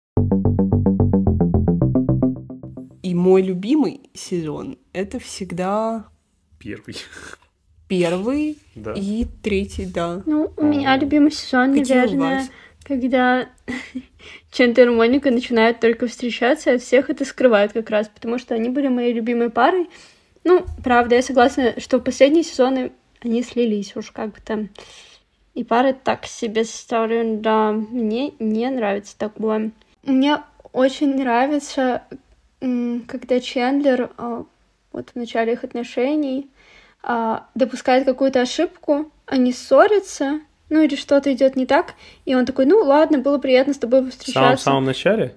И 3.02 3.14
мой 3.14 3.42
любимый 3.42 4.00
сезон— 4.14 4.78
это 4.92 5.18
всегда 5.18 6.06
Первый. 6.58 6.96
Первый 7.88 8.58
Да. 8.74 8.92
и 8.94 9.26
третий, 9.42 9.86
да. 9.86 10.22
Ну, 10.26 10.52
у 10.56 10.64
меня 10.64 10.96
любимый 10.96 11.30
сезон, 11.30 11.74
Какие 11.74 11.96
наверное, 11.96 12.48
когда 12.84 13.48
Чендер 14.52 14.88
и 14.88 14.94
Моника 14.94 15.30
начинают 15.30 15.80
только 15.80 16.06
встречаться, 16.06 16.70
и 16.70 16.74
от 16.76 16.82
всех 16.82 17.10
это 17.10 17.24
скрывают 17.24 17.72
как 17.72 17.90
раз, 17.90 18.08
потому 18.08 18.38
что 18.38 18.54
они 18.54 18.68
были 18.68 18.88
моей 18.88 19.12
любимой 19.12 19.50
парой. 19.50 19.88
Ну, 20.44 20.64
правда, 20.82 21.16
я 21.16 21.22
согласна, 21.22 21.74
что 21.78 21.98
в 21.98 22.02
последние 22.02 22.44
сезоны 22.44 22.92
они 23.20 23.42
слились 23.42 23.96
уж 23.96 24.10
как 24.10 24.32
бы 24.32 24.38
там. 24.44 24.68
И 25.54 25.64
пары 25.64 25.92
так 25.92 26.24
себе 26.26 26.64
составлены, 26.64 27.38
да, 27.38 27.72
мне 27.72 28.32
не 28.38 28.70
нравится 28.70 29.18
такое. 29.18 29.72
Мне 30.04 30.38
очень 30.72 31.16
нравится, 31.16 32.04
когда 32.60 33.40
Чендлер 33.40 34.10
а, 34.16 34.44
вот 34.92 35.10
в 35.10 35.16
начале 35.16 35.54
их 35.54 35.64
отношений 35.64 36.48
а, 37.02 37.46
допускает 37.54 38.04
какую-то 38.04 38.40
ошибку, 38.40 39.12
они 39.26 39.52
ссорятся, 39.52 40.40
ну 40.68 40.82
или 40.82 40.96
что-то 40.96 41.32
идет 41.32 41.56
не 41.56 41.66
так, 41.66 41.94
и 42.24 42.34
он 42.34 42.46
такой, 42.46 42.66
ну 42.66 42.82
ладно, 42.82 43.18
было 43.18 43.38
приятно 43.38 43.74
с 43.74 43.78
тобой 43.78 44.10
В 44.10 44.12
самом, 44.12 44.58
самом 44.58 44.84
начале? 44.84 45.36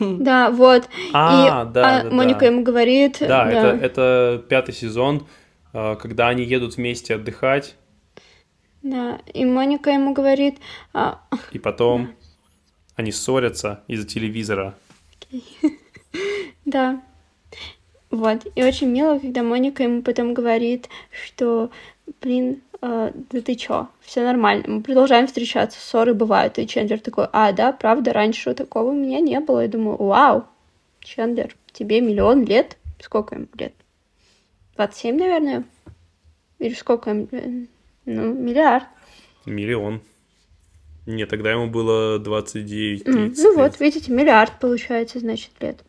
Да, 0.00 0.50
вот. 0.50 0.88
А, 1.12 1.44
и 1.44 1.72
да, 1.72 2.00
а, 2.00 2.02
да, 2.02 2.10
Моника 2.10 2.40
да. 2.40 2.46
ему 2.46 2.62
говорит, 2.62 3.18
Да, 3.20 3.48
Это, 3.48 3.84
это 3.84 4.44
пятый 4.48 4.74
сезон, 4.74 5.28
э, 5.72 5.96
когда 5.96 6.28
они 6.28 6.42
едут 6.42 6.76
вместе 6.76 7.14
отдыхать, 7.14 7.76
да, 8.82 9.20
и 9.34 9.44
Моника 9.44 9.90
ему 9.90 10.14
говорит, 10.14 10.58
а, 10.94 11.20
и 11.52 11.58
потом 11.58 12.14
они 12.96 13.12
ссорятся 13.12 13.82
из-за 13.86 14.06
телевизора. 14.06 14.74
Да. 16.66 17.02
Вот. 18.10 18.46
И 18.54 18.62
очень 18.62 18.88
мило, 18.88 19.18
когда 19.18 19.42
Моника 19.42 19.82
ему 19.82 20.02
потом 20.02 20.34
говорит, 20.34 20.88
что, 21.10 21.70
блин, 22.20 22.60
э, 22.82 23.12
да 23.14 23.40
ты 23.40 23.54
чё, 23.54 23.88
все 24.00 24.22
нормально, 24.24 24.64
мы 24.66 24.82
продолжаем 24.82 25.26
встречаться, 25.26 25.78
ссоры 25.80 26.12
бывают. 26.12 26.58
И 26.58 26.66
Чендлер 26.66 27.00
такой, 27.00 27.28
а, 27.32 27.52
да, 27.52 27.72
правда, 27.72 28.12
раньше 28.12 28.52
такого 28.54 28.90
у 28.90 28.94
меня 28.94 29.20
не 29.20 29.38
было. 29.40 29.60
Я 29.60 29.68
думаю, 29.68 29.96
вау, 29.96 30.44
Чендлер, 31.00 31.54
тебе 31.72 32.00
миллион 32.00 32.44
лет? 32.44 32.76
Сколько 33.00 33.36
ему 33.36 33.46
лет? 33.56 33.74
27, 34.76 35.16
наверное? 35.16 35.64
Или 36.58 36.74
сколько 36.74 37.10
им? 37.10 37.28
лет? 37.30 37.68
Ну, 38.06 38.34
миллиард. 38.34 38.84
Миллион. 39.46 40.00
Нет, 41.06 41.28
тогда 41.28 41.52
ему 41.52 41.68
было 41.68 42.18
29 42.18 43.06
М, 43.06 43.14
30 43.14 43.44
Ну 43.44 43.54
вот, 43.56 43.80
видите, 43.80 44.12
миллиард 44.12 44.58
получается, 44.60 45.18
значит, 45.18 45.50
лет. 45.60 45.82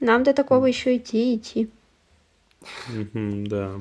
Нам 0.00 0.24
до 0.24 0.32
такого 0.32 0.66
еще 0.66 0.96
идти 0.96 1.36
идти. 1.36 1.68
Да. 2.88 3.80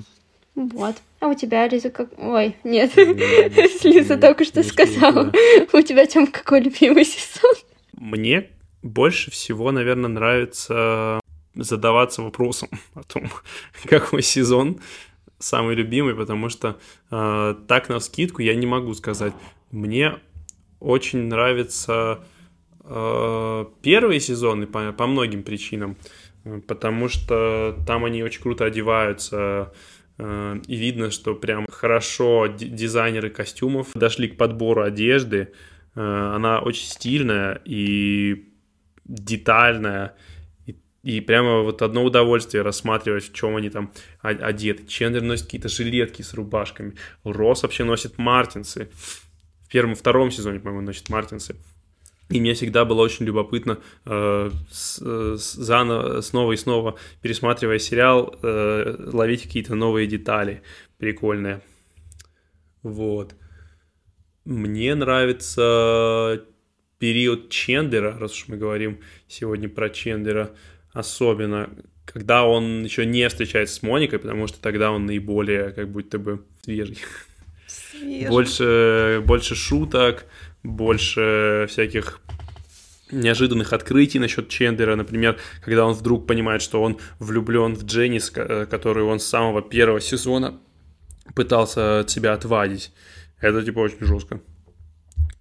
Вот. 0.56 0.96
А 1.20 1.28
у 1.28 1.34
тебя, 1.34 1.68
Лиза, 1.68 1.90
как... 1.90 2.10
Ой, 2.18 2.56
нет. 2.64 2.96
Лиза 3.84 4.18
только 4.18 4.44
что 4.44 4.64
сказала. 4.64 5.32
У 5.74 5.82
тебя, 5.82 6.06
Тём, 6.06 6.28
какой 6.28 6.62
любимый 6.62 7.06
сезон? 7.06 7.54
Мне 7.94 8.50
больше 8.82 9.32
всего, 9.32 9.72
наверное, 9.72 10.10
нравится 10.10 11.20
задаваться 11.56 12.22
вопросом 12.22 12.70
о 12.94 13.04
том, 13.04 13.30
какой 13.86 14.22
сезон 14.22 14.80
самый 15.40 15.76
любимый, 15.76 16.16
потому 16.16 16.50
что 16.50 16.78
э, 17.12 17.56
так 17.68 17.90
на 17.90 18.00
скидку 18.00 18.42
я 18.42 18.56
не 18.56 18.66
могу 18.66 18.94
сказать. 18.94 19.34
Мне 19.72 20.20
очень 20.80 21.20
нравится 21.28 22.20
первые 22.90 24.20
сезоны 24.20 24.66
по, 24.66 24.92
по 24.94 25.06
многим 25.06 25.44
причинам, 25.44 25.96
потому 26.68 27.08
что 27.08 27.78
там 27.86 28.06
они 28.06 28.24
очень 28.24 28.42
круто 28.42 28.66
одеваются, 28.66 29.74
э, 30.18 30.60
и 30.68 30.76
видно, 30.76 31.12
что 31.12 31.36
прям 31.36 31.68
хорошо 31.70 32.48
дизайнеры 32.48 33.30
костюмов 33.30 33.90
дошли 33.94 34.28
к 34.30 34.38
подбору 34.38 34.84
одежды. 34.84 35.54
Э, 35.96 36.34
она 36.36 36.60
очень 36.60 36.88
стильная 36.88 37.62
и 37.66 38.50
детальная, 39.06 40.16
и 41.04 41.22
прямо 41.22 41.62
вот 41.62 41.82
одно 41.82 42.04
удовольствие 42.04 42.62
рассматривать, 42.62 43.30
в 43.30 43.34
чем 43.34 43.56
они 43.56 43.70
там 43.70 43.92
одеты. 44.22 44.86
Чендер 44.86 45.22
носит 45.22 45.46
какие-то 45.46 45.70
жилетки 45.70 46.22
с 46.22 46.34
рубашками. 46.34 46.96
Росс 47.24 47.64
вообще 47.64 47.86
носит 47.86 48.18
мартинсы. 48.18 48.90
В 49.62 49.70
первом, 49.70 49.96
втором 49.96 50.30
сезоне, 50.30 50.60
по-моему, 50.60 50.86
носит 50.88 51.10
мартинсы. 51.10 51.56
И 52.30 52.40
мне 52.40 52.54
всегда 52.54 52.86
было 52.86 53.02
очень 53.02 53.26
любопытно 53.26 53.80
э, 54.06 54.52
с, 54.70 55.02
э, 55.02 55.36
заново, 55.38 56.22
снова 56.22 56.52
и 56.52 56.58
снова, 56.58 56.96
пересматривая 57.22 57.80
сериал, 57.80 58.38
э, 58.44 59.10
ловить 59.12 59.44
какие-то 59.44 59.74
новые 59.74 60.06
детали 60.06 60.62
прикольные. 61.00 61.62
Вот. 62.84 63.34
Мне 64.46 64.94
нравится 64.94 66.46
период 67.00 67.50
Чендера, 67.50 68.18
раз 68.20 68.34
уж 68.34 68.48
мы 68.48 68.58
говорим 68.58 69.00
сегодня 69.28 69.68
про 69.68 69.90
Чендера, 69.90 70.52
особенно, 70.94 71.72
когда 72.06 72.46
он 72.46 72.84
еще 72.84 73.08
не 73.08 73.28
встречается 73.28 73.76
с 73.76 73.82
Моникой, 73.82 74.20
потому 74.20 74.46
что 74.46 74.62
тогда 74.62 74.92
он 74.92 75.08
наиболее 75.08 75.72
как 75.72 75.90
будто 75.90 76.20
бы 76.20 76.46
свежий. 76.62 77.00
свежий. 77.68 78.30
Больше, 78.30 79.24
больше 79.26 79.56
шуток, 79.56 80.26
больше 80.64 81.66
всяких 81.70 82.22
неожиданных 83.12 83.74
открытий 83.74 84.20
насчет 84.20 84.50
Чендера, 84.50 84.96
например, 84.96 85.38
когда 85.64 85.86
он 85.86 85.94
вдруг 85.94 86.28
понимает, 86.28 86.62
что 86.62 86.82
он 86.82 87.00
влюблен 87.20 87.76
в 87.76 87.84
Дженнис, 87.86 88.30
которую 88.30 89.08
он 89.08 89.20
с 89.20 89.26
самого 89.26 89.62
первого 89.62 90.00
сезона 90.00 90.60
пытался 91.36 92.02
от 92.02 92.10
себя 92.10 92.34
отвадить. 92.34 92.92
Это 93.40 93.64
типа 93.64 93.80
очень 93.80 94.06
жестко. 94.06 94.42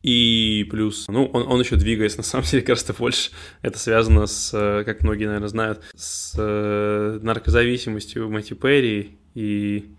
И 0.02 0.66
плюс, 0.70 1.06
ну, 1.08 1.26
он, 1.26 1.48
он 1.48 1.60
еще 1.60 1.76
двигается, 1.76 2.18
на 2.18 2.24
самом 2.24 2.44
деле, 2.46 2.62
кажется, 2.66 2.94
больше. 2.94 3.30
Это 3.62 3.78
связано 3.78 4.26
с, 4.26 4.52
э, 4.54 4.84
как 4.84 5.02
многие, 5.02 5.26
наверное, 5.26 5.48
знают, 5.48 5.82
с 5.96 6.34
э, 6.38 7.18
наркозависимостью 7.20 8.30
Мэтью 8.30 8.56
Перри 8.56 9.18
и 9.34 9.96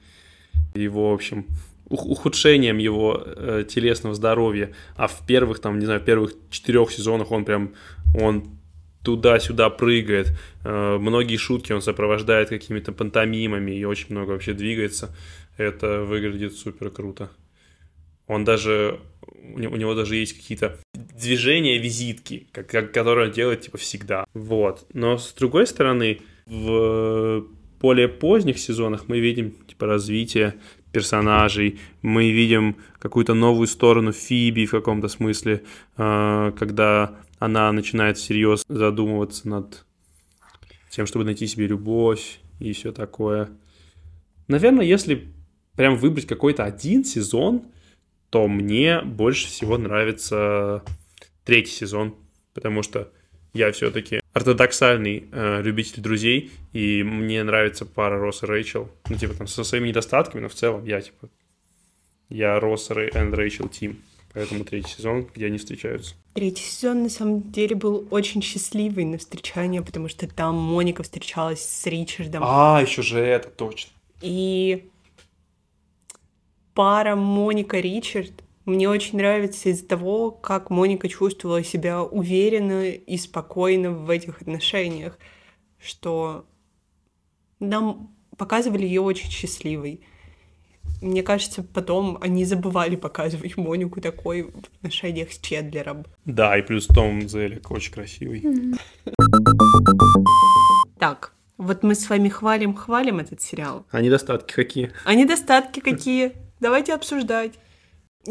его, 0.73 1.11
в 1.11 1.13
общем, 1.13 1.47
ухудшением 1.89 2.77
его 2.77 3.23
э, 3.25 3.65
телесного 3.67 4.15
здоровья. 4.15 4.73
А 4.95 5.07
в 5.07 5.25
первых, 5.25 5.59
там, 5.59 5.79
не 5.79 5.85
знаю, 5.85 6.01
первых 6.01 6.33
четырех 6.49 6.91
сезонах 6.91 7.31
он 7.31 7.45
прям, 7.45 7.73
он 8.13 8.59
туда-сюда 9.03 9.69
прыгает. 9.69 10.31
Э, 10.63 10.97
многие 10.99 11.37
шутки 11.37 11.71
он 11.71 11.81
сопровождает 11.81 12.49
какими-то 12.49 12.91
пантомимами 12.91 13.71
и 13.71 13.85
очень 13.85 14.07
много 14.09 14.31
вообще 14.31 14.53
двигается. 14.53 15.15
Это 15.57 16.03
выглядит 16.03 16.53
супер 16.53 16.89
круто. 16.89 17.29
Он 18.27 18.43
даже 18.43 18.99
у 19.55 19.59
него, 19.59 19.95
даже 19.95 20.15
есть 20.15 20.33
какие-то 20.33 20.77
движения, 20.93 21.79
визитки, 21.79 22.47
как, 22.51 22.67
как, 22.67 22.93
которые 22.93 23.27
он 23.27 23.33
делает, 23.33 23.61
типа, 23.61 23.77
всегда. 23.77 24.25
Вот. 24.33 24.85
Но, 24.93 25.17
с 25.17 25.33
другой 25.33 25.65
стороны, 25.65 26.21
в 26.45 27.45
более 27.81 28.07
поздних 28.07 28.59
сезонах 28.59 29.07
мы 29.07 29.19
видим, 29.19 29.51
типа, 29.67 29.87
развитие 29.87 30.55
персонажей, 30.91 31.79
мы 32.01 32.31
видим 32.31 32.77
какую-то 32.99 33.33
новую 33.33 33.67
сторону 33.67 34.11
Фиби 34.11 34.65
в 34.65 34.71
каком-то 34.71 35.07
смысле, 35.07 35.63
а, 35.97 36.51
когда 36.51 37.17
она 37.37 37.71
начинает 37.71 38.17
всерьез 38.17 38.65
задумываться 38.67 39.47
над 39.47 39.85
тем, 40.89 41.05
чтобы 41.05 41.25
найти 41.25 41.47
себе 41.47 41.67
любовь 41.67 42.39
и 42.59 42.73
все 42.73 42.91
такое. 42.91 43.49
Наверное, 44.47 44.85
если 44.85 45.27
прям 45.75 45.95
выбрать 45.95 46.25
какой-то 46.25 46.63
один 46.63 47.05
сезон, 47.05 47.63
то 48.29 48.47
мне 48.47 49.01
больше 49.01 49.47
всего 49.47 49.77
нравится 49.77 50.83
третий 51.45 51.71
сезон, 51.71 52.15
потому 52.53 52.83
что 52.83 53.11
я 53.53 53.71
все-таки 53.71 54.21
ортодоксальный 54.33 55.27
э, 55.31 55.61
любитель 55.61 56.01
друзей, 56.01 56.51
и 56.73 57.03
мне 57.03 57.43
нравится 57.43 57.85
пара 57.85 58.19
Росс 58.19 58.43
и 58.43 58.45
Рэйчел. 58.45 58.89
Ну, 59.09 59.17
типа, 59.17 59.33
там, 59.33 59.47
со 59.47 59.63
своими 59.63 59.89
недостатками, 59.89 60.41
но 60.41 60.49
в 60.49 60.53
целом 60.53 60.85
я, 60.85 61.01
типа, 61.01 61.29
я 62.29 62.59
Росс 62.59 62.91
и 62.91 62.93
Рэйчел 62.93 63.67
Тим. 63.69 64.01
Поэтому 64.33 64.63
третий 64.63 64.91
сезон, 64.91 65.27
где 65.33 65.47
они 65.47 65.57
встречаются. 65.57 66.13
Третий 66.33 66.63
сезон, 66.63 67.03
на 67.03 67.09
самом 67.09 67.51
деле, 67.51 67.75
был 67.75 68.07
очень 68.11 68.43
счастливый 68.43 69.03
на 69.05 69.17
встречание, 69.17 69.81
потому 69.81 70.07
что 70.07 70.27
там 70.27 70.55
Моника 70.55 71.01
встречалась 71.01 71.61
с 71.61 71.85
Ричардом. 71.87 72.43
А, 72.45 72.79
еще 72.81 73.01
же 73.01 73.19
это, 73.19 73.49
точно. 73.49 73.91
И 74.21 74.87
пара 76.75 77.15
Моника 77.15 77.79
Ричард 77.79 78.31
мне 78.69 78.89
очень 78.89 79.17
нравится 79.17 79.69
из-за 79.69 79.85
того, 79.87 80.31
как 80.31 80.69
Моника 80.69 81.09
чувствовала 81.09 81.63
себя 81.63 82.01
уверенно 82.03 82.89
и 82.89 83.17
спокойно 83.17 83.91
в 83.91 84.09
этих 84.09 84.41
отношениях, 84.41 85.17
что 85.79 86.45
нам 87.59 88.15
показывали 88.37 88.85
ее 88.85 89.01
очень 89.01 89.29
счастливой. 89.29 90.01
Мне 91.01 91.23
кажется, 91.23 91.63
потом 91.63 92.17
они 92.21 92.45
забывали 92.45 92.95
показывать 92.95 93.57
Монику 93.57 94.01
такой 94.01 94.43
в 94.43 94.65
отношениях 94.77 95.31
с 95.31 95.39
Чедлером. 95.39 96.05
Да, 96.25 96.57
и 96.57 96.61
плюс 96.61 96.87
Том 96.87 97.27
Зелик 97.27 97.69
очень 97.71 97.93
красивый. 97.93 98.43
Так, 100.97 101.33
вот 101.57 101.83
мы 101.83 101.95
с 101.95 102.09
вами 102.09 102.29
хвалим-хвалим 102.29 103.19
этот 103.19 103.41
сериал. 103.41 103.85
А 103.91 104.01
недостатки 104.01 104.53
какие? 104.53 104.91
А 105.05 105.15
недостатки 105.15 105.79
какие? 105.79 106.33
Давайте 106.59 106.93
обсуждать. 106.93 107.53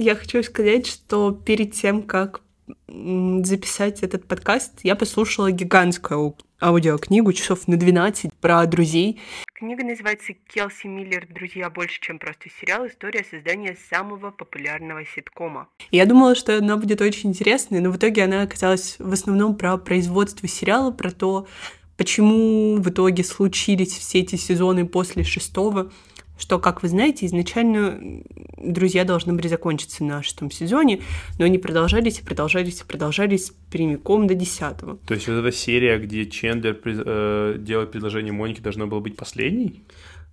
Я 0.01 0.15
хочу 0.15 0.45
сказать, 0.45 0.87
что 0.87 1.33
перед 1.33 1.73
тем, 1.73 2.05
как 2.05 2.43
записать 2.87 4.05
этот 4.05 4.29
подкаст, 4.29 4.79
я 4.85 4.95
послушала 4.95 5.51
гигантскую 5.51 6.37
аудиокнигу 6.63 7.33
часов 7.33 7.67
на 7.67 7.77
12 7.77 8.33
про 8.41 8.65
друзей. 8.67 9.21
Книга 9.55 9.83
называется 9.83 10.35
«Келси 10.55 10.87
Миллер. 10.87 11.27
Друзья 11.29 11.69
больше, 11.69 12.01
чем 12.01 12.21
просто 12.21 12.49
сериал. 12.61 12.87
История 12.87 13.25
создания 13.29 13.77
самого 13.91 14.31
популярного 14.31 15.05
ситкома». 15.05 15.67
Я 15.91 16.07
думала, 16.07 16.37
что 16.37 16.57
она 16.57 16.77
будет 16.77 17.01
очень 17.01 17.31
интересной, 17.31 17.81
но 17.81 17.91
в 17.91 17.97
итоге 17.97 18.23
она 18.23 18.43
оказалась 18.43 18.95
в 19.01 19.13
основном 19.13 19.57
про 19.57 19.79
производство 19.79 20.47
сериала, 20.47 20.93
про 20.93 21.11
то, 21.11 21.49
почему 21.97 22.77
в 22.77 22.89
итоге 22.89 23.25
случились 23.25 23.99
все 23.99 24.21
эти 24.21 24.37
сезоны 24.37 24.87
после 24.87 25.25
шестого, 25.25 25.91
что, 26.39 26.59
как 26.59 26.83
вы 26.83 26.89
знаете, 26.89 27.27
изначально 27.27 28.23
«Друзья» 28.57 29.05
должны 29.05 29.35
были 29.35 29.49
закончиться 29.49 30.05
на 30.05 30.23
шестом 30.23 30.51
сезоне, 30.51 31.03
но 31.39 31.45
они 31.45 31.59
продолжались 31.59 32.21
и 32.21 32.25
продолжались 32.25 32.81
и 32.81 32.85
продолжались 32.85 33.53
прямиком 33.71 34.27
до 34.27 34.35
десятого. 34.35 34.97
То 34.99 35.15
есть 35.15 35.29
вот 35.29 35.35
эта 35.35 35.53
серия, 35.53 35.99
где 35.99 36.27
Чендлер 36.27 36.81
э, 36.85 37.57
делает 37.59 37.91
предложение 37.91 38.33
Монике, 38.33 38.63
должна 38.63 38.87
была 38.87 39.01
быть 39.01 39.17
последней? 39.17 39.85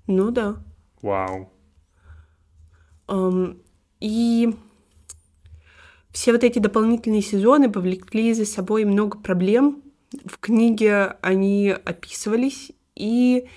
Ну 0.07 0.31
да. 0.31 0.57
Вау. 1.01 1.51
Um, 3.07 3.59
и 3.99 4.55
все 6.11 6.31
вот 6.31 6.43
эти 6.43 6.59
дополнительные 6.59 7.21
сезоны 7.21 7.69
повлекли 7.69 8.33
за 8.33 8.45
собой 8.45 8.85
много 8.85 9.17
проблем. 9.17 9.81
В 10.25 10.37
книге 10.39 11.17
они 11.21 11.69
описывались, 11.69 12.71
и 12.95 13.47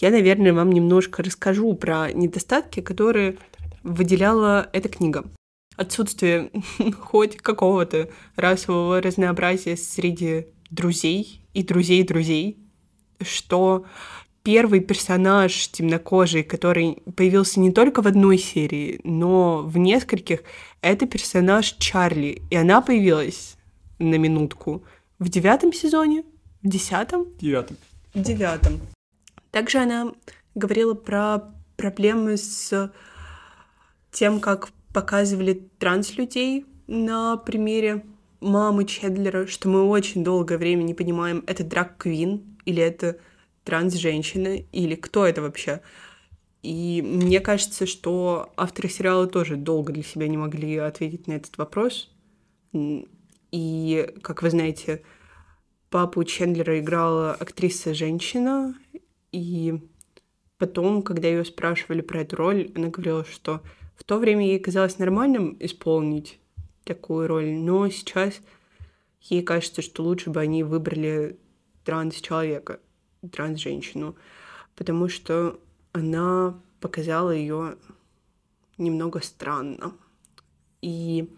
я, 0.00 0.10
наверное, 0.10 0.52
вам 0.52 0.70
немножко 0.70 1.22
расскажу 1.22 1.74
про 1.74 2.12
недостатки, 2.12 2.80
которые 2.80 3.38
выделяла 3.82 4.68
эта 4.72 4.88
книга. 4.88 5.24
Отсутствие 5.76 6.50
хоть 7.00 7.36
какого-то 7.36 8.10
расового 8.36 9.00
разнообразия 9.00 9.76
среди 9.76 10.46
друзей 10.70 11.40
и 11.54 11.62
друзей 11.62 12.02
друзей, 12.02 12.58
что 13.22 13.86
первый 14.42 14.80
персонаж 14.80 15.68
темнокожий, 15.68 16.42
который 16.42 17.02
появился 17.16 17.60
не 17.60 17.72
только 17.72 18.02
в 18.02 18.06
одной 18.06 18.38
серии, 18.38 19.00
но 19.04 19.62
в 19.62 19.78
нескольких, 19.78 20.42
это 20.82 21.06
персонаж 21.06 21.74
Чарли. 21.78 22.42
И 22.50 22.56
она 22.56 22.80
появилась 22.80 23.56
на 23.98 24.16
минутку 24.16 24.84
в 25.18 25.28
девятом 25.28 25.72
сезоне, 25.72 26.24
в 26.62 26.68
десятом? 26.68 27.26
Девятом. 27.38 27.76
В 28.14 28.22
девятом. 28.22 28.80
Также 29.56 29.78
она 29.78 30.12
говорила 30.54 30.92
про 30.92 31.54
проблемы 31.78 32.36
с 32.36 32.92
тем, 34.10 34.38
как 34.38 34.68
показывали 34.92 35.70
транс-людей 35.78 36.66
на 36.86 37.38
примере 37.38 38.04
мамы 38.40 38.84
Чедлера, 38.84 39.46
что 39.46 39.70
мы 39.70 39.84
очень 39.84 40.22
долгое 40.22 40.58
время 40.58 40.82
не 40.82 40.92
понимаем, 40.92 41.42
это 41.46 41.64
драг-квин 41.64 42.58
или 42.66 42.82
это 42.82 43.16
транс-женщина, 43.64 44.58
или 44.58 44.94
кто 44.94 45.24
это 45.24 45.40
вообще. 45.40 45.80
И 46.62 47.00
мне 47.02 47.40
кажется, 47.40 47.86
что 47.86 48.52
авторы 48.58 48.90
сериала 48.90 49.26
тоже 49.26 49.56
долго 49.56 49.90
для 49.90 50.02
себя 50.02 50.28
не 50.28 50.36
могли 50.36 50.76
ответить 50.76 51.28
на 51.28 51.32
этот 51.32 51.56
вопрос. 51.56 52.14
И, 53.52 54.12
как 54.20 54.42
вы 54.42 54.50
знаете, 54.50 55.02
папу 55.88 56.22
Чендлера 56.24 56.78
играла 56.78 57.32
актриса-женщина, 57.32 58.74
и 59.32 59.80
потом, 60.58 61.02
когда 61.02 61.28
ее 61.28 61.44
спрашивали 61.44 62.00
про 62.00 62.20
эту 62.20 62.36
роль, 62.36 62.72
она 62.74 62.88
говорила, 62.88 63.24
что 63.24 63.62
в 63.96 64.04
то 64.04 64.18
время 64.18 64.46
ей 64.46 64.58
казалось 64.58 64.98
нормальным 64.98 65.56
исполнить 65.60 66.38
такую 66.84 67.26
роль, 67.26 67.50
но 67.52 67.88
сейчас 67.88 68.40
ей 69.22 69.42
кажется, 69.42 69.82
что 69.82 70.04
лучше 70.04 70.30
бы 70.30 70.40
они 70.40 70.62
выбрали 70.62 71.38
транс-человека, 71.84 72.80
транс-женщину, 73.32 74.16
потому 74.76 75.08
что 75.08 75.60
она 75.92 76.60
показала 76.80 77.30
ее 77.30 77.76
немного 78.78 79.20
странно. 79.20 79.94
И 80.82 81.34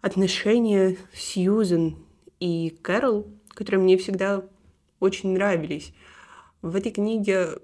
отношения 0.00 0.96
Сьюзен 1.14 1.96
и 2.40 2.76
Кэрол, 2.82 3.26
которые 3.48 3.80
мне 3.80 3.96
всегда 3.96 4.44
очень 5.00 5.32
нравились, 5.32 5.92
в 6.66 6.76
этой 6.76 6.92
книге 6.92 7.58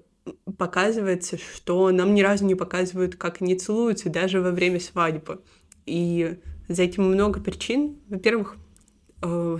показывается, 0.57 1.37
что 1.37 1.91
нам 1.91 2.13
ни 2.13 2.21
разу 2.21 2.45
не 2.45 2.55
показывают, 2.55 3.15
как 3.15 3.41
они 3.41 3.55
целуются, 3.55 4.09
даже 4.09 4.41
во 4.41 4.51
время 4.51 4.79
свадьбы. 4.79 5.41
И 5.85 6.37
за 6.67 6.83
этим 6.83 7.03
много 7.03 7.41
причин. 7.41 7.99
Во-первых, 8.07 8.57
э, 9.21 9.57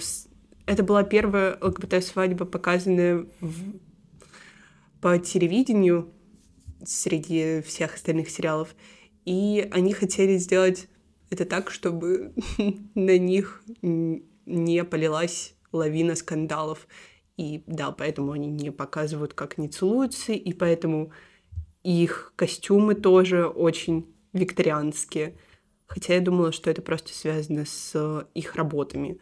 это 0.65 0.84
была 0.84 1.03
первая 1.03 1.58
ЛГБТ-свадьба, 1.62 2.45
показанная 2.45 3.25
в... 3.41 3.79
по 5.01 5.17
телевидению 5.17 6.12
среди 6.86 7.62
всех 7.62 7.95
остальных 7.95 8.29
сериалов. 8.29 8.75
И 9.25 9.67
они 9.71 9.93
хотели 9.93 10.38
сделать 10.38 10.88
это 11.29 11.45
так, 11.45 11.71
чтобы 11.71 12.34
на 12.95 13.17
них 13.17 13.63
не 13.82 14.84
полилась 14.84 15.56
лавина 15.71 16.15
скандалов. 16.15 16.88
И 17.38 17.63
да, 17.65 17.91
поэтому 17.91 18.32
они 18.32 18.50
не 18.50 18.72
показывают, 18.72 19.34
как 19.34 19.58
они 19.58 19.67
целуются, 19.67 20.34
и 20.34 20.54
поэтому 20.54 21.12
их 21.84 22.34
костюмы 22.36 22.96
тоже 22.96 23.48
очень 23.48 24.06
викторианские. 24.34 25.38
Хотя 25.88 26.15
я 26.15 26.22
думала, 26.22 26.52
что 26.52 26.69
это 26.69 26.82
просто 26.82 27.13
связано 27.13 27.65
с 27.65 28.28
их 28.34 28.56
работами 28.56 29.19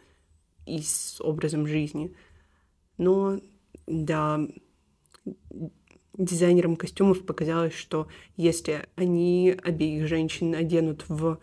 и 0.66 0.80
с 0.80 1.20
образом 1.20 1.66
жизни. 1.66 2.14
Но 2.98 3.40
да, 3.86 4.40
дизайнерам 6.16 6.76
костюмов 6.76 7.26
показалось, 7.26 7.74
что 7.74 8.08
если 8.36 8.86
они 8.96 9.56
обеих 9.62 10.06
женщин 10.06 10.54
оденут 10.54 11.04
в 11.08 11.40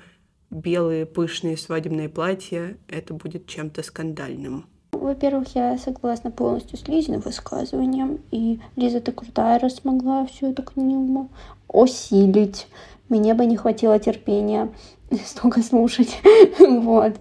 белые 0.50 1.06
пышные 1.06 1.58
свадебные 1.58 2.10
платья, 2.10 2.78
это 2.88 3.14
будет 3.14 3.46
чем-то 3.46 3.84
скандальным. 3.84 4.66
Во-первых, 5.00 5.56
я 5.56 5.78
согласна 5.78 6.30
полностью 6.30 6.78
с 6.78 6.88
Лизиным 6.88 7.22
высказыванием, 7.22 8.20
и 8.32 8.60
Лиза 8.76 9.00
ты 9.00 9.14
крутая, 9.14 9.58
раз 9.58 9.76
смогла 9.76 10.26
всю 10.26 10.52
эту 10.52 10.62
книгу 10.64 11.30
осилить. 11.74 12.68
Мне 13.08 13.34
бы 13.34 13.46
не 13.46 13.56
хватило 13.56 13.98
терпения 13.98 14.70
столько 15.26 15.62
слушать. 15.64 16.20
вот. 16.60 17.14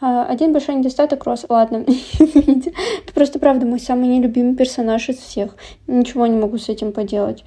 А, 0.00 0.26
один 0.26 0.52
большой 0.52 0.74
недостаток 0.74 1.24
Рос. 1.24 1.46
Ладно, 1.48 1.86
это 2.18 2.70
просто 3.14 3.38
правда 3.38 3.64
мой 3.64 3.80
самый 3.80 4.08
нелюбимый 4.08 4.54
персонаж 4.54 5.08
из 5.08 5.16
всех. 5.16 5.56
Ничего 5.86 6.26
не 6.26 6.36
могу 6.36 6.58
с 6.58 6.68
этим 6.68 6.92
поделать. 6.92 7.42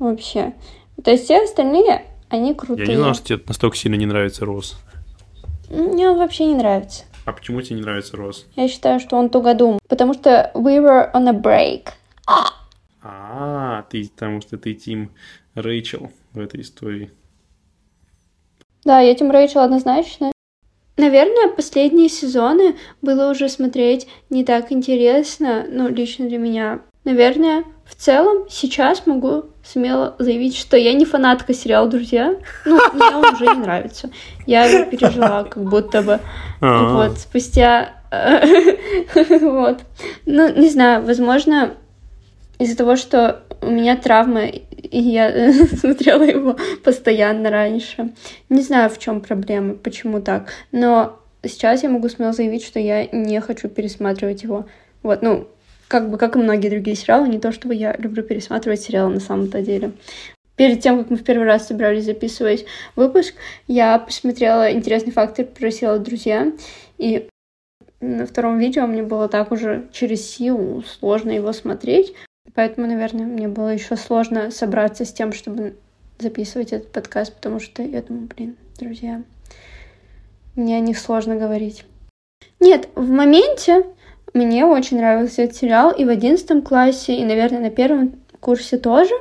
Вообще. 0.00 0.54
То 1.04 1.12
есть 1.12 1.24
все 1.24 1.44
остальные, 1.44 2.04
они 2.28 2.52
крутые. 2.54 2.86
Я 2.86 2.94
не 2.94 2.98
знал, 2.98 3.14
что 3.14 3.26
тебе 3.26 3.40
настолько 3.46 3.76
сильно 3.76 3.94
не 3.94 4.06
нравится 4.06 4.44
Рос. 4.44 4.76
Мне 5.68 6.10
он 6.10 6.18
вообще 6.18 6.46
не 6.46 6.56
нравится. 6.56 7.04
А 7.24 7.32
почему 7.32 7.60
тебе 7.62 7.76
не 7.76 7.82
нравится 7.82 8.16
Рос? 8.16 8.46
Я 8.56 8.68
считаю, 8.68 9.00
что 9.00 9.16
он 9.16 9.30
тугодум. 9.30 9.78
Потому 9.88 10.14
что 10.14 10.50
we 10.54 10.78
were 10.78 11.12
on 11.12 11.28
a 11.28 11.32
break. 11.32 11.90
А, 13.02 13.82
ты, 13.90 14.08
потому 14.08 14.40
что 14.40 14.58
ты 14.58 14.74
Тим 14.74 15.10
Рэйчел 15.54 16.10
в 16.32 16.38
этой 16.38 16.60
истории. 16.60 17.10
Да, 18.84 19.00
я 19.00 19.14
Тим 19.14 19.30
Рэйчел 19.30 19.60
однозначно. 19.60 20.32
Наверное, 20.96 21.48
последние 21.48 22.08
сезоны 22.08 22.76
было 23.00 23.30
уже 23.30 23.48
смотреть 23.48 24.06
не 24.28 24.44
так 24.44 24.70
интересно, 24.70 25.64
ну, 25.68 25.88
лично 25.88 26.28
для 26.28 26.38
меня. 26.38 26.82
Наверное, 27.04 27.64
в 27.86 27.94
целом 27.94 28.46
сейчас 28.50 29.06
могу 29.06 29.44
смело 29.70 30.16
заявить, 30.18 30.56
что 30.56 30.76
я 30.76 30.92
не 30.92 31.04
фанатка 31.04 31.54
сериала 31.54 31.88
«Друзья». 31.88 32.34
Ну, 32.64 32.78
мне 32.92 33.16
он 33.16 33.34
уже 33.34 33.46
не 33.46 33.60
нравится. 33.60 34.10
Я 34.46 34.64
его 34.64 34.90
пережила 34.90 35.44
как 35.44 35.62
будто 35.62 36.02
бы. 36.02 36.20
Вот, 36.60 37.18
спустя... 37.18 37.94
Вот. 39.14 39.80
Ну, 40.26 40.52
не 40.52 40.68
знаю, 40.68 41.04
возможно, 41.04 41.74
из-за 42.58 42.76
того, 42.76 42.96
что 42.96 43.44
у 43.62 43.70
меня 43.70 43.96
травма, 43.96 44.46
и 44.46 44.98
я 44.98 45.52
смотрела 45.80 46.24
его 46.24 46.56
постоянно 46.82 47.50
раньше. 47.50 48.12
Не 48.48 48.62
знаю, 48.62 48.90
в 48.90 48.98
чем 48.98 49.20
проблема, 49.20 49.74
почему 49.74 50.20
так. 50.20 50.48
Но 50.72 51.20
сейчас 51.44 51.84
я 51.84 51.88
могу 51.88 52.08
смело 52.08 52.32
заявить, 52.32 52.64
что 52.64 52.80
я 52.80 53.06
не 53.06 53.40
хочу 53.40 53.68
пересматривать 53.68 54.42
его. 54.42 54.66
Вот, 55.02 55.22
ну, 55.22 55.46
как 55.90 56.10
бы, 56.10 56.16
как 56.16 56.36
и 56.36 56.38
многие 56.38 56.70
другие 56.70 56.96
сериалы, 56.96 57.28
не 57.28 57.38
то, 57.38 57.52
чтобы 57.52 57.74
я 57.74 57.94
люблю 57.96 58.22
пересматривать 58.22 58.80
сериалы 58.80 59.14
на 59.14 59.20
самом-то 59.20 59.60
деле. 59.60 59.92
Перед 60.56 60.80
тем, 60.80 60.98
как 60.98 61.10
мы 61.10 61.16
в 61.16 61.24
первый 61.24 61.46
раз 61.46 61.66
собрались 61.66 62.04
записывать 62.04 62.64
выпуск, 62.96 63.34
я 63.66 63.98
посмотрела 63.98 64.72
интересный 64.72 65.12
фактор 65.12 65.46
про 65.46 65.70
сериал 65.70 65.98
«Друзья», 65.98 66.52
и 66.96 67.28
на 68.00 68.26
втором 68.26 68.58
видео 68.58 68.86
мне 68.86 69.02
было 69.02 69.28
так 69.28 69.52
уже 69.52 69.88
через 69.92 70.24
силу 70.24 70.82
сложно 70.82 71.30
его 71.30 71.52
смотреть, 71.52 72.14
Поэтому, 72.54 72.86
наверное, 72.86 73.26
мне 73.26 73.48
было 73.48 73.68
еще 73.68 73.96
сложно 73.96 74.50
собраться 74.50 75.04
с 75.04 75.12
тем, 75.12 75.32
чтобы 75.32 75.76
записывать 76.18 76.72
этот 76.72 76.90
подкаст, 76.90 77.34
потому 77.34 77.60
что 77.60 77.82
я 77.82 78.02
думаю, 78.02 78.28
блин, 78.34 78.56
друзья, 78.78 79.22
мне 80.56 80.76
о 80.76 80.80
них 80.80 80.98
сложно 80.98 81.36
говорить. 81.36 81.84
Нет, 82.58 82.88
в 82.94 83.08
моменте 83.08 83.84
мне 84.34 84.64
очень 84.64 84.98
нравился 84.98 85.42
этот 85.42 85.56
сериал 85.56 85.92
и 85.92 86.04
в 86.04 86.08
одиннадцатом 86.08 86.62
классе, 86.62 87.16
и, 87.16 87.24
наверное, 87.24 87.60
на 87.60 87.70
первом 87.70 88.14
курсе 88.40 88.78
тоже. 88.78 89.14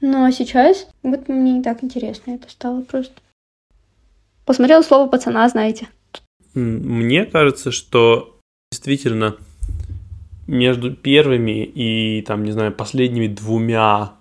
Но 0.00 0.30
сейчас 0.30 0.88
вот 1.02 1.28
мне 1.28 1.52
не 1.54 1.62
так 1.62 1.82
интересно 1.82 2.32
это 2.32 2.50
стало 2.50 2.82
просто. 2.82 3.14
Посмотрела 4.44 4.82
слово 4.82 5.08
пацана, 5.08 5.48
знаете. 5.48 5.88
Мне 6.54 7.24
кажется, 7.24 7.70
что 7.70 8.38
действительно 8.70 9.36
между 10.46 10.94
первыми 10.94 11.64
и, 11.64 12.22
там, 12.22 12.44
не 12.44 12.52
знаю, 12.52 12.72
последними 12.72 13.28
двумя 13.28 14.12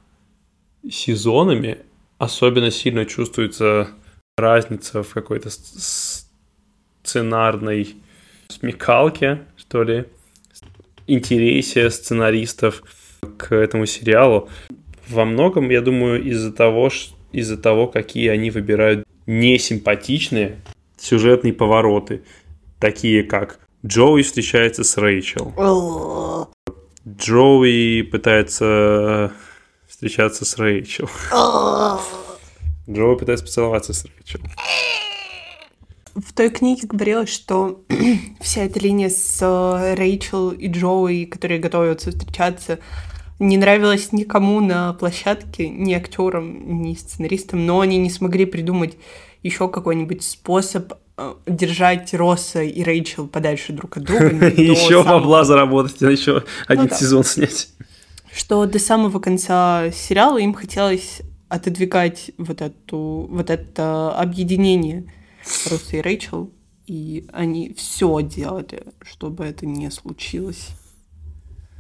сезонами 0.90 1.78
особенно 2.18 2.72
сильно 2.72 3.06
чувствуется 3.06 3.90
разница 4.38 5.04
в 5.04 5.14
какой-то 5.14 5.50
сценарной 7.04 7.96
смекалке, 8.48 9.42
что 9.58 9.84
ли, 9.84 10.06
интересе 11.08 11.90
сценаристов 11.90 12.84
к 13.38 13.54
этому 13.54 13.86
сериалу. 13.86 14.50
Во 15.08 15.26
многом, 15.26 15.70
я 15.70 15.82
думаю, 15.82 16.24
из-за 16.24 16.52
того, 16.52 16.90
из-за 17.32 17.58
того, 17.58 17.88
какие 17.88 18.30
они 18.30 18.52
выбирают 18.52 19.06
несимпатичные 19.26 20.62
сюжетные 20.98 21.54
повороты, 21.54 22.24
такие 22.80 23.24
как 23.24 23.60
Джоуи 23.86 24.22
встречается 24.22 24.84
с 24.84 24.98
Рэйчел. 24.98 25.54
Джоуи 27.08 28.02
пытается 28.04 29.34
встречаться 29.88 30.46
с 30.46 30.58
Рэйчел. 30.58 31.10
Джоуи 32.90 33.18
пытается 33.18 33.46
поцеловаться 33.46 33.94
с 33.94 34.06
Рэйчел. 34.06 34.40
В 36.16 36.34
той 36.34 36.50
книге 36.50 36.88
говорилось, 36.88 37.30
что 37.30 37.84
вся 38.40 38.62
эта 38.62 38.80
линия 38.80 39.10
с 39.10 39.40
э, 39.42 39.96
Рэйчел 39.96 40.52
и 40.52 40.68
Джоуи, 40.68 41.26
которые 41.26 41.60
готовятся 41.60 42.12
встречаться, 42.12 42.80
не 43.40 43.58
нравилась 43.58 44.12
никому 44.12 44.60
на 44.60 44.94
площадке, 44.94 45.70
ни 45.70 45.94
актерам, 45.94 46.82
ни 46.82 46.94
сценаристам, 46.94 47.66
но 47.66 47.80
они 47.80 47.98
не 47.98 48.10
смогли 48.10 48.46
придумать 48.46 48.98
еще 49.42 49.68
какой-нибудь 49.68 50.24
способ 50.24 50.94
Э, 51.16 51.36
держать 51.46 52.12
Росса 52.16 52.64
и 52.64 52.82
Рэйчел 52.82 53.28
подальше 53.28 53.72
друг 53.72 53.98
от 53.98 54.04
друга. 54.04 54.48
Еще 54.58 55.04
бабла 55.04 55.44
заработать, 55.44 56.02
еще 56.02 56.44
один 56.68 56.90
сезон 56.90 57.24
снять. 57.24 57.70
Что 58.34 58.66
до 58.66 58.80
самого 58.80 59.20
конца 59.20 59.92
сериала 59.92 60.40
им 60.40 60.56
хотелось 60.56 61.22
отодвигать 61.50 62.32
вот, 62.40 62.62
эту, 62.62 63.28
вот 63.30 63.52
это 63.52 64.12
объединение 64.18 65.14
Росса 65.70 65.98
и 65.98 66.02
Рэйчел, 66.02 66.52
и 66.88 67.26
они 67.32 67.74
все 67.76 68.22
делали, 68.22 68.84
чтобы 69.02 69.46
это 69.46 69.66
не 69.66 69.90
случилось. 69.92 70.70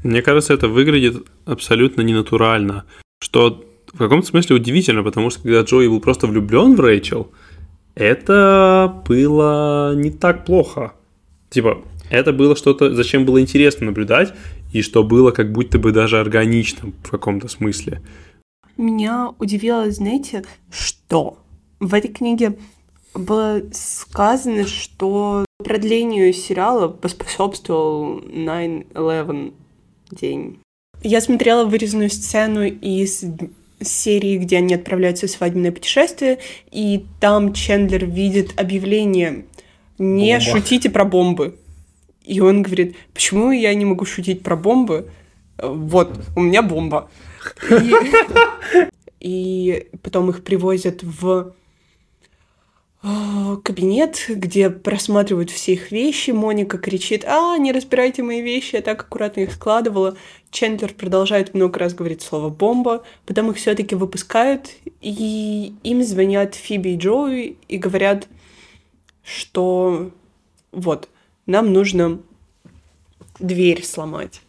Мне 0.04 0.21
кажется, 0.21 0.54
это 0.54 0.67
выглядит 0.67 1.26
абсолютно 1.45 2.02
ненатурально, 2.02 2.86
что 3.19 3.63
в 3.93 3.97
каком-то 3.97 4.28
смысле 4.28 4.58
удивительно, 4.58 5.04
потому 5.04 5.30
что 5.30 5.41
когда 5.43 5.62
Джои 5.62 5.88
был 5.88 6.02
просто 6.02 6.28
влюблен 6.28 6.76
в 6.76 6.80
Рэйчел, 6.80 7.32
это 7.95 9.04
было 9.08 9.93
не 9.95 10.12
так 10.12 10.45
плохо. 10.45 10.93
Типа, 11.49 11.84
это 12.10 12.34
было 12.34 12.56
что-то, 12.56 12.93
зачем 12.93 13.26
было 13.26 13.39
интересно 13.39 13.86
наблюдать, 13.88 14.34
и 14.73 14.82
что 14.82 15.04
было 15.04 15.32
как 15.32 15.52
будто 15.52 15.80
бы 15.80 15.91
даже 15.91 16.19
органичным 16.19 16.93
в 17.04 17.12
каком-то 17.12 17.47
смысле. 17.47 18.02
Меня 18.76 19.34
удивило, 19.39 19.89
знаете, 19.91 20.43
что 20.71 21.38
в 21.80 21.93
этой 21.93 22.12
книге 22.12 22.58
было 23.13 23.62
сказано, 23.71 24.65
что 24.67 25.45
продлению 25.63 26.34
сериала 26.34 26.88
поспособствовал 26.88 28.19
9-11 28.19 29.54
день. 30.12 30.60
Я 31.02 31.21
смотрела 31.21 31.65
вырезанную 31.65 32.10
сцену 32.10 32.63
из 32.63 33.23
серии, 33.82 34.38
где 34.38 34.58
они 34.58 34.76
отправляются 34.76 35.28
в 35.28 35.32
свадебное 35.32 35.71
путешествие, 35.71 36.39
и 36.71 37.06
там 37.19 37.54
Чендлер 37.54 38.06
видит 38.06 38.60
объявление 38.60 39.45
«Не 39.97 40.38
Бомба. 40.38 40.52
шутите 40.52 40.89
про 40.89 41.06
бомбы». 41.06 41.60
И 42.23 42.39
он 42.39 42.62
говорит, 42.62 42.95
почему 43.13 43.52
я 43.52 43.73
не 43.73 43.84
могу 43.84 44.06
шутить 44.06 44.43
про 44.43 44.56
бомбы? 44.56 45.12
Вот, 45.58 46.17
у 46.38 46.41
меня 46.41 46.62
бомба. 46.62 47.10
И, 49.19 49.88
потом 50.02 50.30
их 50.30 50.43
привозят 50.43 51.04
в 51.04 51.54
кабинет, 53.03 54.23
где 54.29 54.69
просматривают 54.69 55.51
все 55.51 55.73
их 55.73 55.91
вещи. 55.91 56.31
Моника 56.31 56.77
кричит, 56.77 57.25
а, 57.25 57.57
не 57.57 57.73
разбирайте 57.73 58.23
мои 58.23 58.41
вещи, 58.41 58.75
я 58.75 58.81
так 58.81 59.01
аккуратно 59.01 59.41
их 59.41 59.51
складывала. 59.51 60.15
Чендлер 60.51 60.93
продолжает 60.93 61.53
много 61.53 61.79
раз 61.79 61.93
говорить 61.93 62.21
слово 62.21 62.49
«бомба», 62.49 63.03
потом 63.25 63.51
их 63.51 63.57
все 63.57 63.75
таки 63.75 63.95
выпускают, 63.95 64.69
и 65.01 65.73
им 65.83 66.03
звонят 66.03 66.55
Фиби 66.55 66.89
и 66.89 66.97
Джоуи 66.97 67.57
и 67.67 67.77
говорят, 67.77 68.27
что 69.23 70.11
вот, 70.71 71.09
нам 71.45 71.73
нужно 71.73 72.19
дверь 73.39 73.83
сломать, 73.83 74.41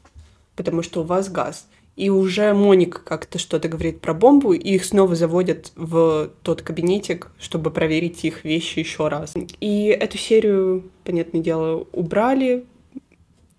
потому 0.54 0.82
что 0.82 1.00
у 1.00 1.04
вас 1.04 1.28
газ 1.28 1.66
и 1.96 2.10
уже 2.10 2.52
Моника 2.54 3.00
как-то 3.00 3.38
что-то 3.38 3.68
говорит 3.68 4.00
про 4.00 4.14
бомбу, 4.14 4.52
и 4.52 4.74
их 4.74 4.84
снова 4.84 5.14
заводят 5.14 5.72
в 5.76 6.30
тот 6.42 6.62
кабинетик, 6.62 7.30
чтобы 7.38 7.70
проверить 7.70 8.24
их 8.24 8.44
вещи 8.44 8.80
еще 8.80 9.08
раз. 9.08 9.34
И 9.60 9.86
эту 9.86 10.18
серию, 10.18 10.90
понятное 11.04 11.40
дело, 11.40 11.86
убрали, 11.92 12.64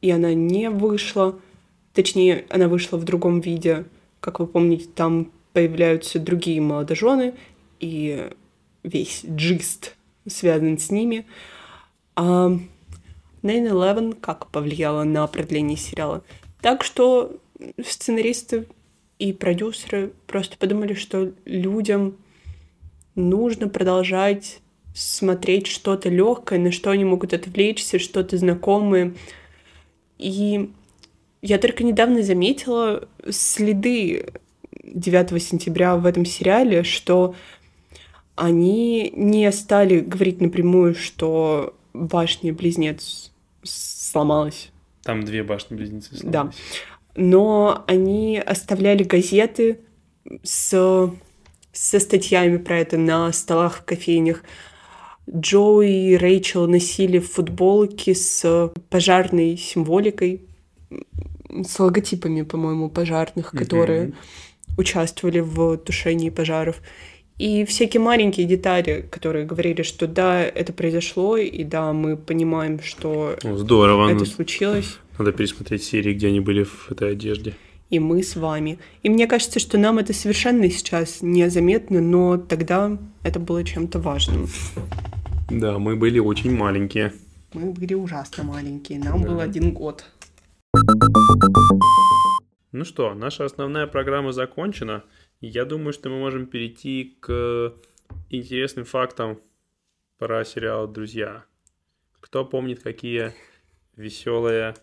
и 0.02 0.12
она 0.12 0.34
не 0.34 0.69
вышла. 0.69 1.39
Точнее, 1.93 2.45
она 2.50 2.67
вышла 2.67 2.98
в 2.98 3.06
другом 3.06 3.39
виде. 3.39 3.86
Как 4.19 4.39
вы 4.39 4.48
помните, 4.48 4.88
там 4.93 5.32
появляются 5.54 6.19
другие 6.19 6.60
молодожены, 6.60 7.36
и 7.80 8.30
весь 8.84 9.24
джист 9.26 9.95
связан 10.28 10.78
с 10.78 10.91
ними. 10.91 11.26
А 12.17 12.52
9-11 13.43 14.17
как 14.19 14.48
повлияло 14.48 15.04
на 15.04 15.26
продление 15.28 15.78
сериала? 15.78 16.21
Так 16.62 16.84
что 16.84 17.38
сценаристы 17.84 18.68
и 19.20 19.34
продюсеры 19.34 20.13
просто 20.28 20.58
подумали, 20.58 20.94
что 20.94 21.32
людям 21.46 22.18
нужно 23.15 23.70
продолжать 23.70 24.60
смотреть 24.94 25.68
что-то 25.68 26.10
легкое, 26.10 26.60
на 26.60 26.72
что 26.72 26.91
они 26.91 27.06
могут 27.06 27.34
отвлечься, 27.34 28.00
что-то 28.00 28.38
знакомое. 28.38 29.13
И 30.18 30.72
я 31.41 31.58
только 31.58 31.84
недавно 31.84 32.24
заметила 32.24 33.08
следы 33.30 34.28
9 34.84 35.44
сентября 35.44 35.96
в 35.98 36.06
этом 36.06 36.26
сериале, 36.26 36.84
что 36.84 37.36
они 38.36 39.12
не 39.15 39.52
стали 39.52 40.00
говорить 40.00 40.41
напрямую, 40.41 40.96
что 40.96 41.76
башня-близнец 41.94 43.32
сломалась. 43.63 44.72
Там 45.04 45.24
две 45.24 45.44
башни-близнецы 45.44 46.18
сломались. 46.18 46.32
Да 46.32 46.52
но 47.15 47.84
они 47.88 48.38
оставляли 48.38 49.04
газеты 49.04 49.80
с, 50.43 50.69
со 51.71 51.99
статьями 51.99 52.58
про 52.58 52.80
это 52.80 52.97
на 52.97 53.32
столах 53.32 53.78
в 53.78 53.86
кофейнях. 53.86 54.43
Джои 55.30 56.12
и 56.12 56.17
Рэйчел 56.17 56.67
носили 56.67 57.19
футболки 57.19 58.13
с 58.13 58.71
пожарной 58.89 59.58
символикой, 59.58 60.41
с 61.49 61.80
логотипами, 61.80 62.43
по-моему, 62.43 62.89
пожарных, 62.89 63.54
mm-hmm. 63.54 63.58
которые 63.58 64.13
участвовали 64.78 65.39
в 65.39 65.78
тушении 65.78 66.30
пожаров. 66.30 66.82
И 67.38 67.65
всякие 67.65 68.01
маленькие 68.01 68.45
детали, 68.45 69.06
которые 69.10 69.45
говорили, 69.45 69.82
что 69.82 70.08
да, 70.08 70.41
это 70.41 70.71
произошло, 70.71 71.36
и 71.36 71.63
да, 71.63 71.91
мы 71.91 72.15
понимаем, 72.15 72.82
что 72.82 73.36
Здорово. 73.43 74.10
это 74.10 74.25
случилось. 74.25 74.99
Надо 75.17 75.32
пересмотреть 75.32 75.84
серии, 75.84 76.13
где 76.13 76.28
они 76.28 76.39
были 76.39 76.63
в 76.63 76.91
этой 76.91 77.12
одежде. 77.12 77.56
И 77.89 77.99
мы 77.99 78.23
с 78.23 78.36
вами. 78.36 78.80
И 79.04 79.10
мне 79.10 79.28
кажется, 79.28 79.60
что 79.60 79.78
нам 79.78 79.99
это 79.99 80.12
совершенно 80.12 80.69
сейчас 80.69 81.21
незаметно, 81.21 82.01
но 82.01 82.38
тогда 82.38 82.97
это 83.23 83.39
было 83.39 83.63
чем-то 83.63 83.99
важным. 83.99 84.47
Да, 85.49 85.78
мы 85.78 85.95
были 85.95 86.19
очень 86.19 86.56
маленькие. 86.56 87.13
Мы 87.54 87.71
были 87.71 87.93
ужасно 87.93 88.43
маленькие. 88.43 88.99
Нам 88.99 89.21
да. 89.21 89.30
был 89.30 89.39
один 89.39 89.71
год. 89.71 90.04
Ну 92.71 92.84
что, 92.84 93.13
наша 93.13 93.45
основная 93.45 93.88
программа 93.88 94.34
закончена. 94.34 95.04
Я 95.39 95.63
думаю, 95.63 95.93
что 95.93 96.10
мы 96.10 96.19
можем 96.19 96.47
перейти 96.47 97.15
к 97.21 97.73
интересным 98.30 98.84
фактам 98.84 99.39
про 100.17 100.43
сериал 100.43 100.88
«Друзья». 100.88 101.45
Кто 102.19 102.43
помнит, 102.43 102.82
какие 102.82 103.34
веселые 103.95 104.75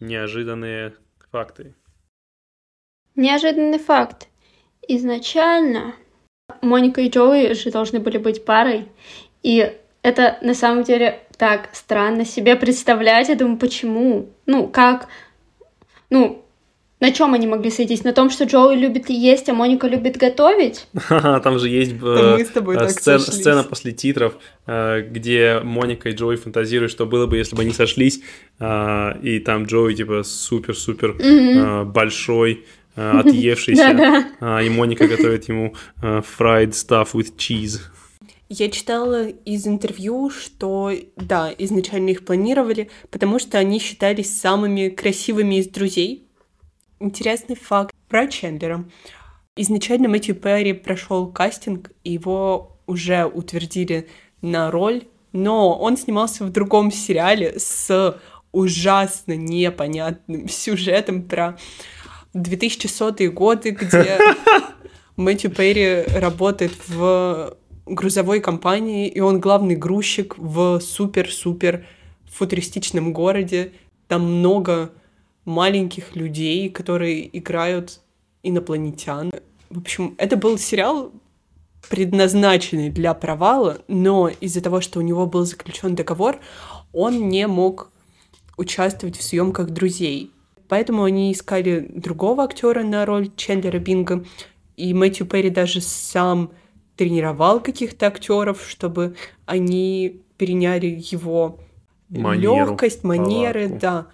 неожиданные 0.00 0.94
факты. 1.30 1.74
Неожиданный 3.14 3.78
факт. 3.78 4.28
Изначально 4.88 5.94
Моника 6.62 7.00
и 7.00 7.08
Джоуи 7.08 7.54
же 7.54 7.70
должны 7.70 7.98
были 7.98 8.18
быть 8.18 8.44
парой, 8.44 8.88
и 9.42 9.76
это 10.02 10.38
на 10.42 10.54
самом 10.54 10.84
деле 10.84 11.26
так 11.36 11.70
странно 11.74 12.24
себе 12.24 12.56
представлять. 12.56 13.28
Я 13.28 13.34
думаю, 13.34 13.58
почему? 13.58 14.30
Ну, 14.46 14.68
как? 14.68 15.08
Ну, 16.10 16.45
на 16.98 17.12
чем 17.12 17.34
они 17.34 17.46
могли 17.46 17.70
сойтись? 17.70 18.04
На 18.04 18.12
том, 18.12 18.30
что 18.30 18.44
Джоуи 18.44 18.74
любит 18.74 19.10
есть, 19.10 19.48
а 19.50 19.54
Моника 19.54 19.86
любит 19.86 20.16
готовить? 20.16 20.86
Там 21.08 21.58
же 21.58 21.68
есть 21.68 21.92
э, 22.02 22.38
э, 22.38 22.88
сцена, 22.88 23.18
сцена 23.18 23.64
после 23.64 23.92
титров, 23.92 24.34
э, 24.66 25.02
где 25.02 25.60
Моника 25.62 26.08
и 26.08 26.12
Джоуи 26.12 26.36
фантазируют, 26.36 26.90
что 26.90 27.04
было 27.04 27.26
бы, 27.26 27.36
если 27.36 27.54
бы 27.54 27.62
они 27.62 27.72
сошлись, 27.72 28.22
и 28.58 29.42
там 29.44 29.64
Джоуи 29.66 29.94
типа 29.94 30.22
супер-супер 30.22 31.84
большой, 31.84 32.64
отъевшийся, 32.96 34.26
и 34.40 34.68
Моника 34.70 35.06
готовит 35.06 35.48
ему 35.48 35.74
fried 36.00 36.70
stuff 36.70 37.08
with 37.12 37.36
cheese. 37.36 37.80
Я 38.48 38.70
читала 38.70 39.26
из 39.26 39.66
интервью, 39.66 40.30
что 40.30 40.92
да, 41.16 41.52
изначально 41.58 42.10
их 42.10 42.24
планировали, 42.24 42.88
потому 43.10 43.40
что 43.40 43.58
они 43.58 43.80
считались 43.80 44.38
самыми 44.40 44.88
красивыми 44.88 45.56
из 45.56 45.66
друзей, 45.66 46.25
Интересный 46.98 47.56
факт 47.56 47.94
про 48.08 48.26
Чендлера. 48.26 48.84
Изначально 49.56 50.08
Мэтью 50.08 50.34
Перри 50.34 50.72
прошел 50.72 51.30
кастинг, 51.30 51.90
его 52.04 52.78
уже 52.86 53.26
утвердили 53.26 54.08
на 54.40 54.70
роль, 54.70 55.04
но 55.32 55.78
он 55.78 55.96
снимался 55.96 56.44
в 56.44 56.50
другом 56.50 56.90
сериале 56.90 57.58
с 57.58 58.18
ужасно 58.52 59.36
непонятным 59.36 60.48
сюжетом 60.48 61.22
про 61.22 61.58
2100-е 62.34 63.30
годы, 63.30 63.70
где 63.70 64.18
Мэтью 65.16 65.50
Перри 65.50 66.04
работает 66.18 66.72
в 66.88 67.56
грузовой 67.84 68.40
компании, 68.40 69.08
и 69.08 69.20
он 69.20 69.40
главный 69.40 69.76
грузчик 69.76 70.36
в 70.38 70.80
супер-супер 70.80 71.86
футуристичном 72.24 73.12
городе. 73.12 73.72
Там 74.08 74.38
много 74.38 74.92
маленьких 75.46 76.14
людей, 76.14 76.68
которые 76.68 77.36
играют 77.38 78.00
инопланетян. 78.42 79.32
В 79.70 79.78
общем, 79.78 80.14
это 80.18 80.36
был 80.36 80.58
сериал, 80.58 81.12
предназначенный 81.88 82.90
для 82.90 83.14
провала, 83.14 83.78
но 83.88 84.28
из-за 84.28 84.60
того, 84.60 84.80
что 84.80 84.98
у 84.98 85.02
него 85.02 85.26
был 85.26 85.46
заключен 85.46 85.94
договор, 85.94 86.38
он 86.92 87.28
не 87.28 87.46
мог 87.46 87.90
участвовать 88.56 89.16
в 89.16 89.22
съемках 89.22 89.70
друзей. 89.70 90.32
Поэтому 90.68 91.04
они 91.04 91.32
искали 91.32 91.86
другого 91.94 92.44
актера 92.44 92.82
на 92.82 93.06
роль 93.06 93.30
Чендлера 93.36 93.78
Бинга, 93.78 94.24
и 94.76 94.92
Мэтью 94.92 95.26
Перри 95.26 95.50
даже 95.50 95.80
сам 95.80 96.50
тренировал 96.96 97.60
каких-то 97.60 98.06
актеров, 98.06 98.64
чтобы 98.68 99.14
они 99.44 100.22
переняли 100.38 101.02
его 101.10 101.60
легкость, 102.10 103.04
манеры, 103.04 103.68
палатку. 103.68 103.80
да. 103.80 104.06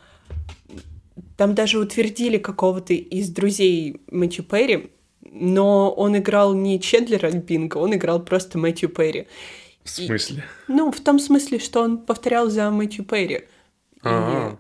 Там 1.36 1.54
даже 1.54 1.78
утвердили 1.78 2.38
какого-то 2.38 2.92
из 2.94 3.30
друзей 3.30 4.00
Мэтью 4.10 4.44
Перри 4.44 4.90
но 5.32 5.90
он 5.90 6.16
играл 6.16 6.54
не 6.54 6.78
Чендлера 6.78 7.30
Бинга, 7.30 7.78
он 7.78 7.94
играл 7.94 8.22
просто 8.22 8.58
Мэтью 8.58 8.88
Перри. 8.88 9.26
В 9.82 9.90
смысле? 9.90 10.44
И, 10.68 10.72
ну, 10.72 10.92
в 10.92 11.00
том 11.00 11.18
смысле, 11.18 11.58
что 11.58 11.82
он 11.82 11.98
повторял 11.98 12.50
за 12.50 12.70
Мэтью 12.70 13.04
Перри. 13.04 13.44
А-а-а. 14.02 14.58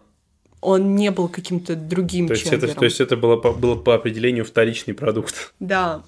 Он 0.60 0.94
не 0.94 1.10
был 1.10 1.28
каким-то 1.28 1.74
другим 1.74 2.28
то 2.28 2.34
есть 2.34 2.44
Чендлером. 2.44 2.70
это, 2.70 2.78
То 2.78 2.84
есть 2.84 3.00
это 3.00 3.16
было 3.16 3.36
по, 3.36 3.52
было 3.52 3.74
по 3.74 3.94
определению 3.94 4.44
вторичный 4.44 4.94
продукт. 4.94 5.52
Да. 5.58 6.02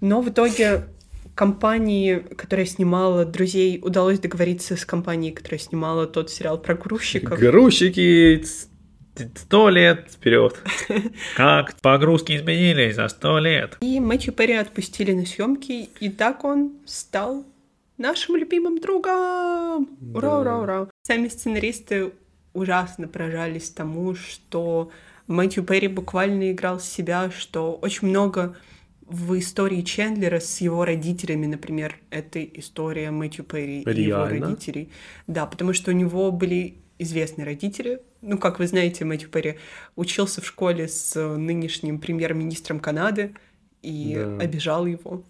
Но 0.00 0.20
в 0.20 0.28
итоге 0.28 0.88
компании, 1.34 2.18
которая 2.36 2.66
снимала 2.66 3.24
«Друзей», 3.24 3.80
удалось 3.82 4.18
договориться 4.18 4.76
с 4.76 4.84
компанией, 4.84 5.32
которая 5.32 5.60
снимала 5.60 6.06
тот 6.06 6.30
сериал 6.30 6.58
про 6.58 6.74
грузчиков. 6.74 7.38
Грузчики 7.38 8.44
сто 9.36 9.68
лет 9.68 10.08
вперед. 10.10 10.56
Как 11.36 11.74
погрузки 11.80 12.36
изменились 12.36 12.96
за 12.96 13.08
сто 13.08 13.38
лет. 13.38 13.76
И 13.80 14.00
Мэтью 14.00 14.32
Перри 14.32 14.54
отпустили 14.54 15.12
на 15.12 15.26
съемки, 15.26 15.88
и 16.00 16.08
так 16.10 16.44
он 16.44 16.72
стал 16.86 17.44
нашим 17.98 18.36
любимым 18.36 18.80
другом. 18.80 19.88
Ура, 20.14 20.20
Да. 20.30 20.38
ура, 20.40 20.58
ура. 20.58 20.88
Сами 21.02 21.28
сценаристы 21.28 22.12
ужасно 22.54 23.08
поражались 23.08 23.70
тому, 23.70 24.14
что 24.14 24.90
Мэтью 25.26 25.62
Перри 25.64 25.88
буквально 25.88 26.50
играл 26.52 26.80
себя, 26.80 27.30
что 27.30 27.74
очень 27.74 28.08
много 28.08 28.56
в 29.06 29.38
истории 29.38 29.82
Чендлера 29.82 30.40
с 30.40 30.60
его 30.62 30.84
родителями, 30.86 31.46
например, 31.46 31.96
это 32.10 32.42
история 32.42 33.10
Мэтью 33.10 33.44
Перри 33.44 33.82
и 33.82 34.02
его 34.02 34.26
Реально? 34.26 34.46
родителей. 34.46 34.88
Да, 35.26 35.44
потому 35.46 35.74
что 35.74 35.90
у 35.90 35.94
него 35.94 36.32
были 36.32 36.76
известные 37.02 37.44
родители. 37.44 38.00
Ну, 38.20 38.38
как 38.38 38.58
вы 38.58 38.66
знаете, 38.66 39.04
Мэтью 39.04 39.28
Перри 39.28 39.56
учился 39.96 40.40
в 40.40 40.46
школе 40.46 40.88
с 40.88 41.14
нынешним 41.36 41.98
премьер-министром 41.98 42.80
Канады 42.80 43.34
и 43.82 44.14
Да. 44.16 44.38
обижал 44.44 44.86
его. 44.86 45.22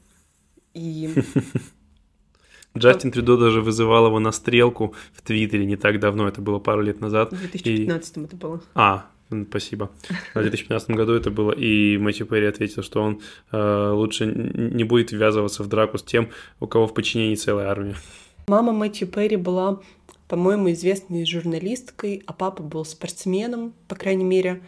И 0.74 1.10
Джастин 2.76 3.10
Трюдо 3.12 3.36
даже 3.36 3.60
вызывал 3.60 4.06
его 4.06 4.18
на 4.18 4.32
стрелку 4.32 4.94
в 5.12 5.22
Твиттере 5.22 5.66
не 5.66 5.76
так 5.76 6.00
давно, 6.00 6.26
это 6.28 6.40
было 6.40 6.58
пару 6.58 6.80
лет 6.82 7.00
назад. 7.00 7.32
в 7.32 7.38
2015 7.38 8.16
это 8.24 8.36
было. 8.36 8.62
А, 8.74 9.06
м, 9.30 9.46
спасибо. 9.48 9.90
В 10.34 10.40
2015 10.40 10.90
году 10.90 11.12
это 11.12 11.30
было, 11.30 11.52
и 11.52 11.98
Мэтью 11.98 12.26
Перри 12.26 12.46
ответил, 12.46 12.82
что 12.82 13.02
он 13.02 13.20
э, 13.50 13.90
лучше 13.92 14.24
не 14.26 14.84
будет 14.84 15.12
ввязываться 15.12 15.62
в 15.62 15.68
драку 15.68 15.98
с 15.98 16.02
тем, 16.02 16.30
у 16.60 16.66
кого 16.66 16.86
в 16.86 16.94
подчинении 16.94 17.34
целая 17.34 17.68
армия. 17.68 17.94
Мама 18.48 18.72
Мэтью 18.72 19.06
Перри 19.06 19.36
была, 19.36 19.80
по-моему, 20.32 20.72
известной 20.72 21.26
журналисткой, 21.26 22.22
а 22.24 22.32
папа 22.32 22.62
был 22.62 22.86
спортсменом, 22.86 23.74
по 23.86 23.94
крайней 23.94 24.24
мере. 24.24 24.62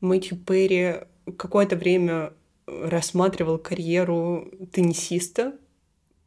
Мэтью 0.00 0.36
Перри 0.36 1.04
какое-то 1.36 1.76
время 1.76 2.32
рассматривал 2.66 3.58
карьеру 3.58 4.50
теннисиста. 4.72 5.52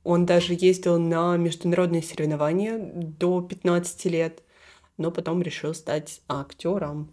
Он 0.05 0.25
даже 0.25 0.53
ездил 0.53 0.97
на 0.99 1.35
международные 1.35 2.01
соревнования 2.01 2.79
до 2.79 3.41
15 3.41 4.05
лет, 4.05 4.41
но 4.95 5.11
потом 5.11 5.41
решил 5.41 5.73
стать 5.73 6.21
актером. 6.29 7.11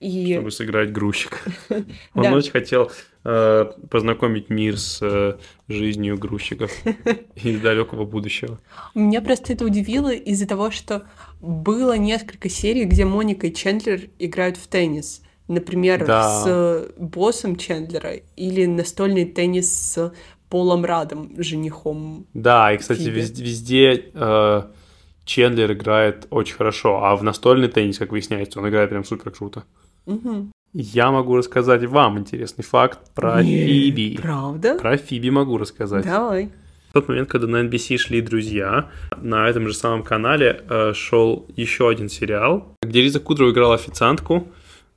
И 0.00 0.34
чтобы 0.34 0.50
сыграть 0.50 0.92
грузчик. 0.92 1.46
Он 2.12 2.26
очень 2.26 2.50
хотел 2.50 2.90
э, 2.90 2.90
познакомить 3.24 4.50
мир 4.50 4.78
с 4.78 4.98
э, 5.02 5.36
жизнью 5.68 6.18
грузчиков 6.18 6.70
из 7.34 7.60
далекого 7.60 8.04
будущего. 8.04 8.58
Меня 8.94 9.22
просто 9.22 9.54
это 9.54 9.64
удивило 9.64 10.12
из-за 10.12 10.46
того, 10.46 10.70
что 10.70 11.04
было 11.40 11.96
несколько 11.96 12.48
серий, 12.48 12.84
где 12.84 13.04
Моника 13.04 13.46
и 13.46 13.52
Чендлер 13.54 14.02
играют 14.18 14.56
в 14.58 14.66
теннис. 14.66 15.22
Например, 15.48 16.06
Да. 16.06 16.22
с 16.42 16.44
э, 16.46 16.90
боссом 16.98 17.56
Чендлера 17.56 18.12
или 18.36 18.66
настольный 18.66 19.24
теннис 19.24 19.72
с 19.74 20.12
Полом 20.50 20.84
Радом, 20.84 21.32
женихом. 21.36 22.26
Да, 22.34 22.72
и, 22.72 22.78
кстати, 22.78 23.00
Фиби. 23.00 23.10
везде, 23.10 23.42
везде, 23.42 24.04
э, 24.14 24.62
Чендлер 25.24 25.72
играет 25.72 26.26
очень 26.30 26.54
хорошо, 26.56 27.02
а 27.04 27.16
в 27.16 27.22
настольный 27.24 27.68
теннис, 27.68 27.98
как 27.98 28.12
выясняется, 28.12 28.60
он 28.60 28.68
играет 28.68 28.90
прям 28.90 29.04
супер 29.04 29.30
круто. 29.32 29.64
Мгм. 30.06 30.52
Я 30.76 31.12
могу 31.12 31.36
рассказать 31.36 31.84
вам 31.84 32.18
интересный 32.18 32.64
факт 32.64 32.98
про 33.14 33.40
Не, 33.44 33.64
Фиби. 33.64 34.18
Правда? 34.20 34.76
Про 34.76 34.96
Фиби 34.96 35.30
могу 35.30 35.56
рассказать. 35.56 36.04
Давай. 36.04 36.50
В 36.90 36.94
тот 36.94 37.06
момент, 37.06 37.28
когда 37.28 37.46
на 37.46 37.64
NBC 37.64 37.96
шли 37.96 38.20
«Друзья», 38.20 38.90
на 39.16 39.48
этом 39.48 39.68
же 39.68 39.74
самом 39.74 40.02
канале 40.02 40.64
э, 40.68 40.92
шел 40.92 41.46
еще 41.54 41.88
один 41.88 42.08
сериал, 42.08 42.74
где 42.82 43.02
Лиза 43.02 43.20
Кудрова 43.20 43.52
играла 43.52 43.76
официантку. 43.76 44.48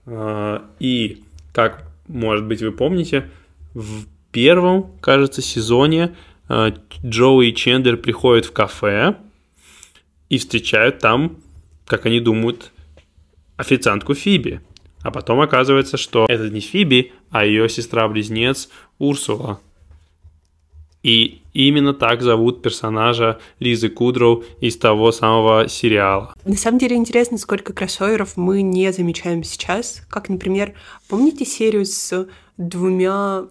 э, 0.07 0.59
и, 0.79 1.23
как, 1.53 1.83
может 2.07 2.45
быть, 2.45 2.63
вы 2.63 2.71
помните, 2.71 3.29
в 3.75 4.05
первом, 4.31 4.91
кажется, 4.99 5.43
сезоне 5.43 6.15
э, 6.49 6.71
Джоуи 7.05 7.49
и 7.49 7.55
Чендлер 7.55 7.97
приходят 7.97 8.45
в 8.45 8.51
кафе 8.51 9.15
и 10.29 10.39
встречают 10.39 10.97
там, 10.99 11.37
как 11.85 12.07
они 12.07 12.19
думают, 12.19 12.71
официантку 13.57 14.15
Фиби. 14.15 14.61
А 15.07 15.11
потом 15.11 15.39
оказывается, 15.39 15.95
что 15.95 16.25
это 16.27 16.49
не 16.49 16.59
Фиби, 16.59 17.13
а 17.29 17.45
ее 17.45 17.69
сестра-близнец 17.69 18.67
Урсула. 18.99 19.61
И 21.01 21.41
именно 21.53 21.93
так 21.93 22.21
зовут 22.21 22.61
персонажа 22.61 23.39
Лизы 23.59 23.87
Кудроу 23.87 24.43
из 24.59 24.75
того 24.75 25.13
самого 25.13 25.69
сериала. 25.69 26.33
На 26.43 26.57
самом 26.57 26.79
деле 26.79 26.97
интересно, 26.97 27.37
сколько 27.37 27.71
кроссоверов 27.71 28.35
мы 28.35 28.61
не 28.61 28.91
замечаем 28.91 29.45
сейчас. 29.45 30.01
Как, 30.09 30.27
например, 30.27 30.73
помните 31.07 31.45
серию 31.45 31.85
с 31.85 32.27
двумя 32.57 33.45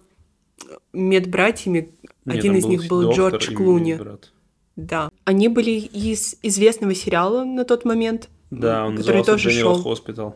медбратьями? 0.93 1.89
Нет, 2.25 2.37
Один 2.37 2.55
из 2.55 2.65
них 2.65 2.87
был 2.87 3.11
Джордж 3.11 3.51
Клуни. 3.51 3.93
медбрат. 3.93 4.31
Да. 4.75 5.09
Они 5.25 5.47
были 5.47 5.71
из 5.71 6.35
известного 6.43 6.93
сериала 6.93 7.43
на 7.45 7.65
тот 7.65 7.83
момент. 7.83 8.29
Да, 8.51 8.85
он 8.85 8.95
который 8.95 9.17
назывался 9.17 9.31
тоже 9.31 9.49
General 9.49 9.81
шел 9.81 9.91
Hospital. 9.91 10.33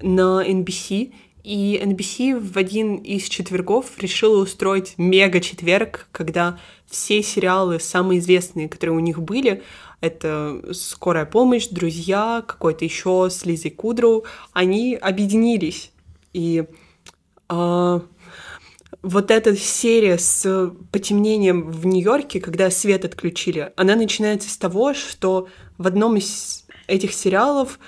На 0.00 0.44
NBC. 0.46 1.12
И 1.44 1.80
NBC 1.82 2.38
в 2.38 2.58
один 2.58 2.96
из 2.96 3.24
четвергов 3.28 3.98
решила 3.98 4.42
устроить 4.42 4.94
мега-четверг, 4.98 6.08
когда 6.12 6.58
все 6.86 7.22
сериалы, 7.22 7.80
самые 7.80 8.20
известные, 8.20 8.68
которые 8.68 8.96
у 8.96 9.00
них 9.00 9.22
были, 9.22 9.62
это 10.00 10.62
«Скорая 10.72 11.26
помощь», 11.26 11.68
«Друзья», 11.68 12.42
какой-то 12.46 12.84
еще 12.84 13.28
с 13.30 13.44
Лизой 13.44 13.70
Кудроу, 13.70 14.24
они 14.52 14.94
объединились. 14.94 15.90
И 16.32 16.64
а, 17.48 18.02
вот 19.02 19.30
эта 19.30 19.56
серия 19.56 20.18
с 20.18 20.70
потемнением 20.92 21.70
в 21.70 21.86
Нью-Йорке, 21.86 22.40
когда 22.40 22.70
свет 22.70 23.04
отключили, 23.04 23.72
она 23.76 23.96
начинается 23.96 24.50
с 24.50 24.56
того, 24.56 24.94
что 24.94 25.48
в 25.78 25.86
одном 25.86 26.16
из 26.16 26.66
этих 26.86 27.12
сериалов 27.12 27.78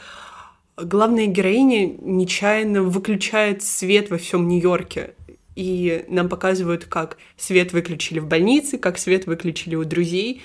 главная 0.82 1.26
героиня 1.26 1.94
нечаянно 2.00 2.82
выключает 2.82 3.62
свет 3.62 4.10
во 4.10 4.18
всем 4.18 4.48
Нью-Йорке. 4.48 5.14
И 5.56 6.04
нам 6.08 6.28
показывают, 6.28 6.84
как 6.84 7.18
свет 7.36 7.72
выключили 7.72 8.18
в 8.18 8.26
больнице, 8.26 8.78
как 8.78 8.98
свет 8.98 9.26
выключили 9.26 9.74
у 9.74 9.84
друзей. 9.84 10.42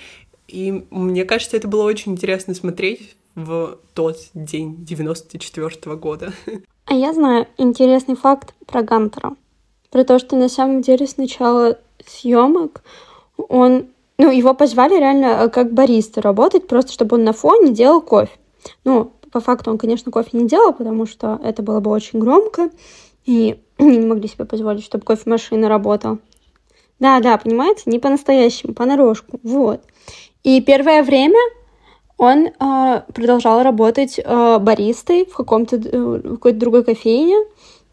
И 0.47 0.85
мне 0.89 1.25
кажется, 1.25 1.57
это 1.57 1.67
было 1.67 1.83
очень 1.83 2.13
интересно 2.13 2.53
смотреть 2.53 3.15
в 3.35 3.79
тот 3.93 4.17
день 4.33 4.85
94 4.85 5.67
-го 5.67 5.95
года. 5.95 6.33
А 6.85 6.93
я 6.93 7.13
знаю 7.13 7.47
интересный 7.57 8.15
факт 8.15 8.53
про 8.67 8.83
Гантера. 8.83 9.35
Про 9.89 10.03
то, 10.03 10.19
что 10.19 10.35
на 10.35 10.49
самом 10.49 10.81
деле 10.81 11.07
с 11.07 11.17
начала 11.17 11.79
съемок 12.05 12.83
он... 13.37 13.87
Ну, 14.17 14.31
его 14.31 14.53
позвали 14.53 14.97
реально 14.97 15.25
э, 15.25 15.49
как 15.49 15.73
бариста 15.73 16.21
работать, 16.21 16.67
просто 16.67 16.93
чтобы 16.93 17.17
он 17.17 17.25
на 17.25 17.33
фоне 17.33 17.73
делал 17.73 18.01
кофе. 18.01 18.31
Ну, 18.85 19.11
по 19.35 19.41
факту 19.41 19.69
он, 19.69 19.77
конечно, 19.77 20.13
кофе 20.13 20.29
не 20.31 20.47
делал, 20.47 20.71
потому 20.71 21.05
что 21.05 21.41
это 21.43 21.61
было 21.61 21.81
бы 21.81 21.91
очень 21.91 22.19
громко, 22.19 22.69
и 23.25 23.59
не 23.77 24.05
могли 24.07 24.29
себе 24.29 24.45
позволить, 24.45 24.85
чтобы 24.85 25.03
кофемашина 25.03 25.67
работала. 25.67 26.19
Да, 27.01 27.19
да, 27.19 27.37
понимаете, 27.37 27.81
не 27.87 27.99
по-настоящему, 27.99 28.73
понарошку, 28.73 29.41
вот. 29.43 29.81
И 30.45 30.61
первое 30.61 31.03
время 31.03 31.37
он 32.15 32.47
э, 32.47 33.01
продолжал 33.13 33.61
работать 33.61 34.21
э, 34.23 34.59
баристой 34.59 35.25
в 35.25 35.35
каком-то 35.35 35.75
э, 35.75 36.21
какой-то 36.21 36.57
другой 36.57 36.85
кофейне, 36.85 37.35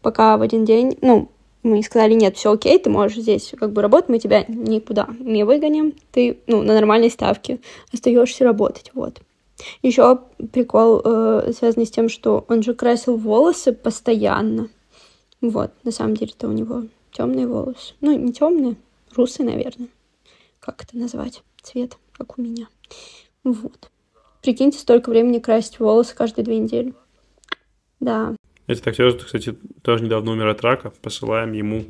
пока 0.01 0.37
в 0.37 0.43
один 0.43 0.63
день, 0.63 0.97
ну, 1.01 1.27
мы 1.61 1.83
сказали, 1.83 2.13
нет, 2.13 2.37
все 2.37 2.53
окей, 2.53 2.79
ты 2.79 2.89
можешь 2.89 3.17
здесь 3.17 3.53
как 3.59 3.73
бы 3.73 3.81
работать, 3.81 4.07
мы 4.07 4.19
тебя 4.19 4.45
никуда 4.47 5.09
не 5.19 5.43
выгоним, 5.43 5.93
ты, 6.13 6.37
ну, 6.47 6.61
на 6.61 6.73
нормальной 6.73 7.11
ставке 7.11 7.59
остаешься 7.91 8.45
работать, 8.45 8.91
вот. 8.93 9.19
Еще 9.81 10.19
прикол 10.51 11.01
э, 11.03 11.53
связанный 11.53 11.85
с 11.85 11.91
тем, 11.91 12.09
что 12.09 12.45
он 12.47 12.63
же 12.63 12.73
красил 12.73 13.17
волосы 13.17 13.73
постоянно. 13.73 14.69
Вот, 15.41 15.71
на 15.83 15.91
самом 15.91 16.15
деле-то 16.15 16.47
у 16.47 16.51
него 16.51 16.83
темные 17.11 17.47
волосы. 17.47 17.93
Ну, 18.01 18.17
не 18.17 18.33
темные, 18.33 18.75
русые, 19.15 19.45
наверное. 19.45 19.89
Как 20.59 20.83
это 20.83 20.97
назвать? 20.97 21.43
Цвет, 21.61 21.97
как 22.13 22.37
у 22.37 22.41
меня. 22.41 22.67
Вот. 23.43 23.89
Прикиньте, 24.41 24.79
столько 24.79 25.09
времени 25.09 25.39
красить 25.39 25.79
волосы 25.79 26.15
каждые 26.15 26.45
две 26.45 26.57
недели. 26.59 26.93
Да. 27.99 28.35
Этот 28.67 28.87
актер, 28.87 29.17
кстати, 29.17 29.57
тоже 29.81 30.03
недавно 30.03 30.31
умер 30.31 30.47
от 30.47 30.61
рака. 30.61 30.93
Посылаем 31.01 31.53
ему 31.53 31.85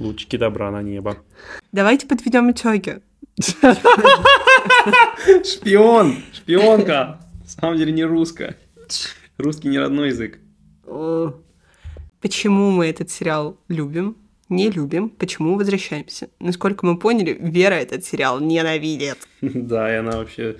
Лучики 0.00 0.36
добра 0.36 0.70
на 0.70 0.82
небо. 0.82 1.16
Давайте 1.72 2.06
подведем 2.06 2.50
итоги. 2.50 3.00
Шпион! 5.44 6.16
Шпионка! 6.32 7.20
На 7.42 7.48
самом 7.48 7.76
деле 7.76 7.92
не 7.92 8.04
русская. 8.04 8.56
Русский 9.38 9.68
не 9.68 9.78
родной 9.78 10.08
язык. 10.08 10.38
Почему 12.20 12.70
мы 12.70 12.86
этот 12.86 13.10
сериал 13.10 13.58
любим? 13.68 14.16
Не 14.48 14.70
любим. 14.70 15.08
Почему 15.10 15.56
возвращаемся? 15.56 16.28
Насколько 16.38 16.86
мы 16.86 16.98
поняли, 16.98 17.36
Вера 17.38 17.74
этот 17.74 18.04
сериал 18.04 18.40
ненавидит. 18.40 19.18
Да, 19.40 19.92
и 19.92 19.96
она 19.98 20.18
вообще 20.18 20.56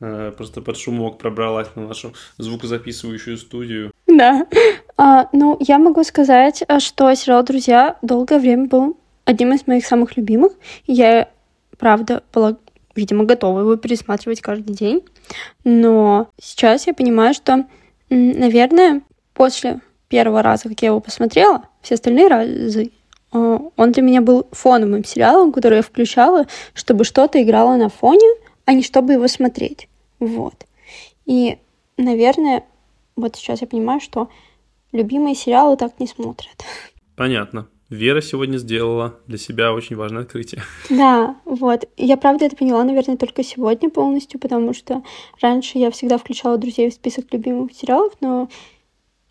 э, 0.00 0.32
просто 0.36 0.60
под 0.60 0.76
шумок 0.76 1.18
пробралась 1.18 1.68
на 1.74 1.88
нашу 1.88 2.12
звукозаписывающую 2.38 3.36
студию. 3.38 3.92
Да. 4.06 4.46
А, 4.96 5.28
ну, 5.32 5.56
я 5.60 5.78
могу 5.78 6.04
сказать, 6.04 6.62
а, 6.68 6.80
что 6.80 7.14
сериал 7.14 7.42
«Друзья» 7.44 7.96
долгое 8.02 8.38
время 8.38 8.66
был 8.66 8.96
одним 9.24 9.54
из 9.54 9.66
моих 9.66 9.86
самых 9.86 10.16
любимых. 10.16 10.52
Я, 10.86 11.30
правда, 11.78 12.22
была, 12.32 12.56
видимо, 13.00 13.24
готова 13.24 13.60
его 13.60 13.76
пересматривать 13.76 14.40
каждый 14.40 14.74
день. 14.74 15.02
Но 15.64 16.28
сейчас 16.40 16.86
я 16.86 16.94
понимаю, 16.94 17.34
что, 17.34 17.66
наверное, 18.08 19.02
после 19.34 19.80
первого 20.08 20.42
раза, 20.42 20.68
как 20.68 20.80
я 20.82 20.88
его 20.88 21.00
посмотрела, 21.00 21.64
все 21.82 21.94
остальные 21.94 22.28
разы 22.28 22.92
а, 23.32 23.60
он 23.76 23.92
для 23.92 24.02
меня 24.02 24.20
был 24.20 24.46
фоновым 24.52 25.04
сериалом, 25.04 25.52
который 25.52 25.76
я 25.76 25.82
включала, 25.82 26.46
чтобы 26.74 27.04
что-то 27.04 27.42
играло 27.42 27.76
на 27.76 27.88
фоне, 27.88 28.28
а 28.64 28.72
не 28.72 28.82
чтобы 28.82 29.14
его 29.14 29.28
смотреть. 29.28 29.88
Вот. 30.18 30.66
И, 31.26 31.58
наверное, 31.96 32.64
вот 33.16 33.36
сейчас 33.36 33.60
я 33.60 33.66
понимаю, 33.66 34.00
что 34.00 34.28
любимые 34.92 35.34
сериалы 35.34 35.76
так 35.76 35.98
не 36.00 36.06
смотрят. 36.06 36.64
Понятно. 37.16 37.68
Вера 37.90 38.20
сегодня 38.20 38.56
сделала 38.56 39.16
для 39.26 39.36
себя 39.36 39.72
очень 39.74 39.96
важное 39.96 40.22
открытие. 40.22 40.62
Да, 40.90 41.36
вот. 41.44 41.88
Я 41.96 42.16
правда 42.16 42.44
это 42.44 42.56
поняла, 42.56 42.84
наверное, 42.84 43.16
только 43.16 43.42
сегодня 43.42 43.90
полностью, 43.90 44.38
потому 44.38 44.72
что 44.72 45.02
раньше 45.40 45.78
я 45.78 45.90
всегда 45.90 46.16
включала 46.16 46.56
друзей 46.56 46.90
в 46.90 46.94
список 46.94 47.32
любимых 47.32 47.72
сериалов, 47.72 48.12
но 48.20 48.48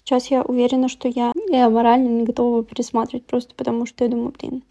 сейчас 0.03 0.27
я 0.29 0.41
уверена, 0.41 0.89
что 0.89 1.07
я, 1.07 1.31
я 1.47 1.69
морально 1.69 2.09
не 2.09 2.23
готова 2.25 2.65
пересматривать 2.65 3.25
просто 3.25 3.55
потому, 3.55 3.85
что 3.85 4.03
я 4.03 4.09
думаю, 4.09 4.33
блин, 4.37 4.63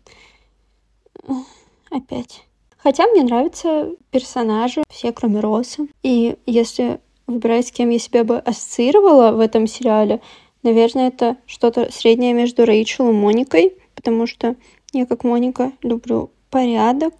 опять. 1.91 2.45
Хотя 2.77 3.07
мне 3.07 3.23
нравятся 3.23 3.93
персонажи, 4.11 4.83
все 4.91 5.13
кроме 5.13 5.41
Роса. 5.41 5.85
И 6.03 6.37
если 6.45 7.01
выбирать, 7.27 7.69
с 7.69 7.73
кем 7.73 7.89
я 7.89 7.99
себя 7.99 8.23
бы 8.25 8.39
ассоциировала 8.39 9.33
в 9.33 9.41
этом 9.41 9.67
сериале, 9.67 10.21
наверное, 10.63 11.09
это 11.09 11.37
что-то 11.47 11.91
среднее 11.93 12.33
между 12.33 12.65
Рэйчел 12.65 13.09
и 13.11 13.13
Моникой, 13.13 13.77
потому 13.95 14.27
что 14.27 14.57
я, 14.93 15.07
как 15.07 15.25
Моника, 15.25 15.73
люблю 15.83 16.31
порядок. 16.51 17.15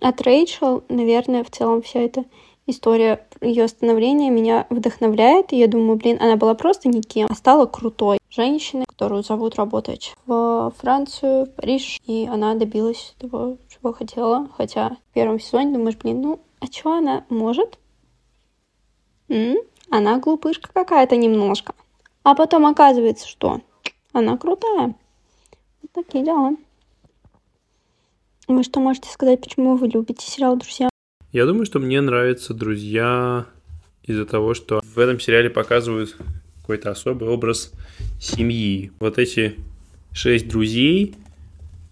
От 0.00 0.20
Рэйчел, 0.22 0.84
наверное, 0.88 1.44
в 1.44 1.50
целом 1.50 1.82
вся 1.82 2.00
эта 2.00 2.24
история 2.66 3.26
ее 3.40 3.68
становления 3.68 4.30
меня 4.30 4.66
вдохновляет, 4.70 5.52
и 5.52 5.58
я 5.58 5.66
думаю, 5.66 5.96
блин, 5.96 6.18
она 6.20 6.36
была 6.36 6.54
просто 6.54 6.88
никем, 6.88 7.26
а 7.30 7.34
стала 7.34 7.66
крутой 7.66 8.18
женщиной, 8.30 8.86
которую 8.86 9.22
зовут 9.22 9.56
работать 9.56 10.14
в 10.26 10.72
Францию, 10.78 11.46
Париж, 11.46 12.00
и 12.06 12.28
она 12.30 12.54
добилась 12.54 13.14
того, 13.18 13.56
чего 13.68 13.92
хотела, 13.92 14.48
хотя 14.56 14.96
в 15.10 15.14
первом 15.14 15.40
сезоне 15.40 15.72
думаешь, 15.72 15.96
блин, 15.96 16.20
ну, 16.22 16.40
а 16.60 16.66
что 16.66 16.92
она 16.92 17.24
может? 17.28 17.78
М? 19.28 19.56
Она 19.90 20.18
глупышка 20.18 20.70
какая-то 20.72 21.16
немножко. 21.16 21.74
А 22.22 22.34
потом 22.34 22.66
оказывается, 22.66 23.26
что 23.26 23.60
она 24.12 24.36
крутая. 24.36 24.94
Вот 25.82 25.92
такие 25.92 26.24
дела. 26.24 26.56
Вы 28.46 28.62
что 28.64 28.80
можете 28.80 29.08
сказать, 29.08 29.40
почему 29.40 29.76
вы 29.76 29.88
любите 29.88 30.26
сериал 30.26 30.56
«Друзья»? 30.56 30.90
Я 31.32 31.46
думаю, 31.46 31.64
что 31.64 31.78
мне 31.78 32.00
нравятся 32.00 32.52
«Друзья» 32.52 33.46
из-за 34.02 34.26
того, 34.26 34.54
что 34.54 34.80
в 34.82 34.98
этом 34.98 35.20
сериале 35.20 35.50
показывают 35.50 36.16
какой-то 36.60 36.90
особый 36.90 37.28
образ 37.28 37.72
семьи. 38.20 38.90
Вот 38.98 39.18
эти 39.18 39.56
шесть 40.12 40.48
друзей, 40.48 41.14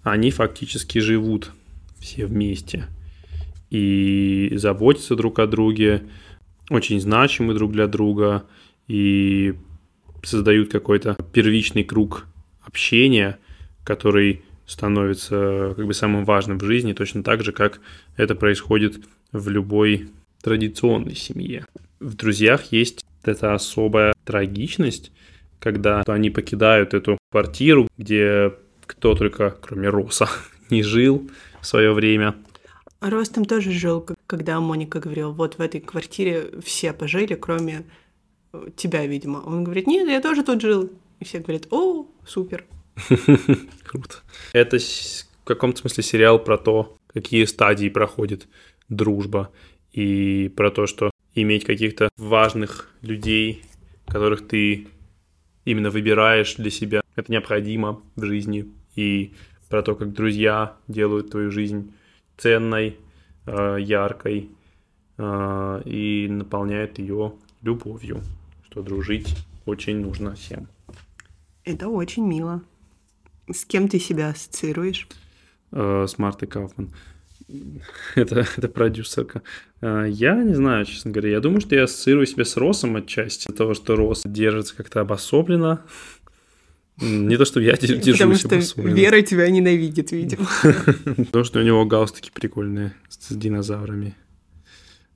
они 0.02 0.30
фактически 0.30 0.98
живут 0.98 1.52
все 2.00 2.26
вместе 2.26 2.86
и 3.70 4.52
заботятся 4.56 5.14
друг 5.14 5.38
о 5.38 5.46
друге, 5.46 6.04
очень 6.70 7.00
значимы 7.00 7.54
друг 7.54 7.72
для 7.72 7.86
друга 7.86 8.44
и 8.88 9.54
создают 10.22 10.70
какой-то 10.70 11.16
первичный 11.32 11.84
круг 11.84 12.26
общения, 12.62 13.38
который 13.84 14.42
становится 14.66 15.72
как 15.76 15.86
бы 15.86 15.94
самым 15.94 16.24
важным 16.24 16.58
в 16.58 16.64
жизни, 16.64 16.92
точно 16.92 17.22
так 17.22 17.42
же, 17.42 17.52
как 17.52 17.80
это 18.16 18.34
происходит 18.34 19.00
в 19.32 19.48
любой 19.48 20.10
традиционной 20.42 21.14
семье. 21.14 21.64
В 22.00 22.14
«Друзьях» 22.14 22.70
есть 22.70 23.04
эта 23.24 23.54
особая 23.54 24.12
трагичность, 24.24 25.10
когда 25.58 26.02
они 26.06 26.30
покидают 26.30 26.94
эту 26.94 27.18
квартиру, 27.30 27.88
где 27.96 28.52
кто 28.86 29.14
только, 29.14 29.56
кроме 29.60 29.88
Роса, 29.88 30.28
не 30.70 30.82
жил 30.82 31.28
в 31.60 31.66
свое 31.66 31.92
время. 31.92 32.34
Рос 33.00 33.28
там 33.28 33.44
тоже 33.44 33.70
жил, 33.70 34.06
когда 34.26 34.60
Моника 34.60 34.98
говорила, 34.98 35.30
вот 35.30 35.54
в 35.54 35.60
этой 35.60 35.80
квартире 35.80 36.50
все 36.64 36.92
пожили, 36.92 37.34
кроме 37.34 37.84
тебя, 38.76 39.06
видимо. 39.06 39.38
Он 39.38 39.64
говорит, 39.64 39.86
нет, 39.86 40.08
я 40.08 40.20
тоже 40.20 40.42
тут 40.42 40.60
жил. 40.60 40.90
И 41.20 41.24
все 41.24 41.40
говорят, 41.40 41.66
о, 41.70 42.06
супер. 42.26 42.64
Круто. 43.84 44.16
Это 44.52 44.78
в 44.78 45.44
каком-то 45.44 45.80
смысле 45.80 46.02
сериал 46.02 46.38
про 46.38 46.58
то, 46.58 46.96
какие 47.12 47.44
стадии 47.44 47.88
проходит 47.88 48.46
дружба, 48.88 49.50
и 49.92 50.52
про 50.56 50.70
то, 50.70 50.86
что 50.86 51.10
иметь 51.34 51.64
каких-то 51.64 52.08
важных 52.16 52.90
людей, 53.02 53.62
которых 54.06 54.46
ты 54.46 54.88
именно 55.64 55.90
выбираешь 55.90 56.54
для 56.56 56.70
себя, 56.70 57.00
это 57.16 57.32
необходимо 57.32 58.00
в 58.16 58.24
жизни, 58.24 58.66
и 58.94 59.32
про 59.68 59.82
то, 59.82 59.94
как 59.94 60.12
друзья 60.12 60.76
делают 60.88 61.30
твою 61.30 61.50
жизнь 61.50 61.92
ценной, 62.36 62.96
э, 63.46 63.76
яркой 63.80 64.50
э, 65.18 65.82
и 65.84 66.26
наполняют 66.30 66.98
ее 66.98 67.34
любовью, 67.62 68.22
что 68.78 68.82
дружить 68.84 69.34
очень 69.66 69.96
нужно 69.96 70.36
всем. 70.36 70.68
Это 71.64 71.88
очень 71.88 72.24
мило. 72.24 72.62
С 73.52 73.64
кем 73.64 73.88
ты 73.88 73.98
себя 73.98 74.28
ассоциируешь? 74.28 75.08
Э, 75.72 76.06
с 76.08 76.16
Мартой 76.18 76.46
Кауфман. 76.46 76.92
это, 78.14 78.46
это 78.56 78.68
продюсерка. 78.68 79.42
А, 79.80 80.04
я 80.04 80.34
не 80.44 80.54
знаю, 80.54 80.84
честно 80.84 81.10
говоря. 81.10 81.30
Я 81.30 81.40
думаю, 81.40 81.60
что 81.60 81.74
я 81.74 81.84
ассоциирую 81.84 82.26
себя 82.26 82.44
с 82.44 82.56
Росом 82.56 82.94
отчасти. 82.94 83.50
Того, 83.50 83.74
что 83.74 83.96
Рос 83.96 84.22
держится 84.24 84.76
как-то 84.76 85.00
обособленно. 85.00 85.82
Не 87.00 87.36
то, 87.36 87.44
что 87.44 87.58
я 87.60 87.72
держусь 87.76 88.12
Потому 88.12 88.34
что 88.36 88.48
обособленно. 88.48 88.94
Вера 88.94 89.22
тебя 89.22 89.50
ненавидит, 89.50 90.12
видимо. 90.12 90.46
Потому 91.16 91.42
что 91.42 91.58
у 91.58 91.62
него 91.62 91.84
галстуки 91.84 92.30
прикольные 92.32 92.94
с 93.08 93.34
динозаврами. 93.34 94.14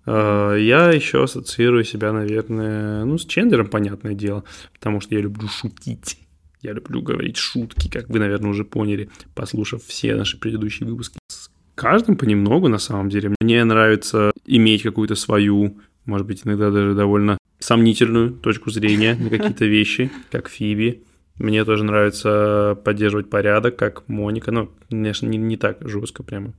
А, 0.07 0.55
я 0.55 0.90
еще 0.90 1.24
ассоциирую 1.24 1.84
себя, 1.84 2.12
наверное, 2.12 3.05
ну, 3.05 3.18
с 3.18 3.24
Чендлером, 3.24 3.68
понятное 3.68 4.14
дело, 4.14 4.44
потому 4.72 5.00
что 5.00 5.14
я 5.14 5.20
люблю 5.20 5.48
шутить. 5.48 6.18
Я 6.61 6.72
люблю 6.72 7.03
говорить 7.03 7.36
шутки, 7.36 7.88
как 7.88 8.09
вы, 8.09 8.20
наверное, 8.20 8.50
уже 8.50 8.64
поняли, 8.64 9.11
послушав 9.34 9.82
все 9.84 10.14
наши 10.14 10.38
предыдущие 10.38 10.88
выпуски 10.88 11.18
с 11.28 11.50
каждым 11.74 12.16
понемногу, 12.16 12.68
на 12.68 12.78
самом 12.78 13.09
деле. 13.09 13.34
Мне 13.40 13.64
нравится 13.64 14.32
иметь 14.46 14.82
какую-то 14.82 15.16
свою, 15.16 15.78
может 16.05 16.26
быть, 16.26 16.42
иногда 16.44 16.70
даже 16.70 16.94
довольно 16.94 17.38
сомнительную 17.59 18.32
точку 18.32 18.70
зрения 18.70 19.16
на 19.16 19.30
какие-то 19.30 19.64
вещи, 19.66 20.11
как 20.30 20.48
Фиби. 20.48 21.05
Мне 21.36 21.64
тоже 21.64 21.82
нравится 21.82 22.78
поддерживать 22.84 23.30
порядок, 23.30 23.76
как 23.76 24.09
Моника. 24.09 24.53
Ну, 24.53 24.70
конечно, 24.88 25.26
не, 25.26 25.38
не 25.38 25.57
так 25.57 25.78
жестко 25.80 26.22
прямо. 26.22 26.53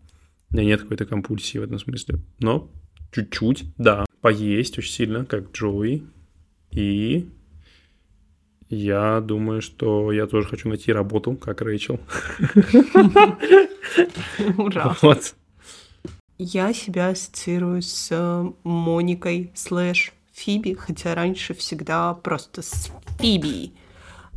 У 0.49 0.55
меня 0.55 0.65
нет 0.65 0.81
какой-то 0.81 1.05
компульсии 1.05 1.59
в 1.59 1.63
этом 1.63 1.79
смысле. 1.79 2.19
Но 2.39 2.71
чуть-чуть, 3.13 3.65
да. 3.77 4.05
Поесть 4.21 4.77
очень 4.77 4.91
сильно, 4.91 5.25
как 5.25 5.51
Джоуи. 5.51 6.03
И 6.71 7.29
я 8.69 9.21
думаю, 9.21 9.61
что 9.61 10.11
я 10.11 10.25
тоже 10.25 10.47
хочу 10.47 10.67
найти 10.69 10.91
работу, 10.91 11.35
как 11.35 11.61
Рэйчел. 11.61 11.99
Ура. 14.57 14.95
Вот. 15.01 15.35
Я 16.39 16.73
себя 16.73 17.09
ассоциирую 17.09 17.83
с 17.83 18.07
э, 18.09 18.51
Моникой 18.63 19.51
слэш 19.53 20.13
Фиби, 20.33 20.73
хотя 20.73 21.13
раньше 21.13 21.53
всегда 21.53 22.15
просто 22.15 22.63
с 22.63 22.91
Фиби. 23.19 23.73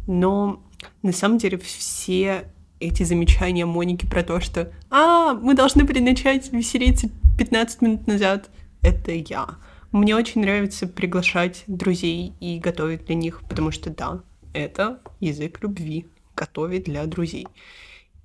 Но 0.07 0.63
на 1.03 1.13
самом 1.13 1.39
деле 1.39 1.57
все 1.57 2.53
эти 2.79 3.03
замечания 3.03 3.65
Моники 3.65 4.05
про 4.07 4.23
то, 4.23 4.41
что 4.41 4.71
«А, 4.91 5.33
мы 5.35 5.55
должны 5.55 5.85
были 5.85 6.01
начать 6.01 6.53
веселиться 6.53 7.09
15 7.39 7.81
минут 7.81 8.07
назад», 8.07 8.51
это 8.87 9.13
я. 9.13 9.59
Мне 9.91 10.15
очень 10.15 10.43
нравится 10.43 10.87
приглашать 10.87 11.65
друзей 11.67 12.35
и 12.41 12.59
готовить 12.59 13.05
для 13.07 13.17
них, 13.17 13.43
потому 13.49 13.73
что 13.73 13.91
да, 13.91 14.23
это 14.53 15.01
язык 15.19 15.61
любви, 15.63 16.07
готовить 16.37 16.85
для 16.85 17.05
друзей. 17.07 17.49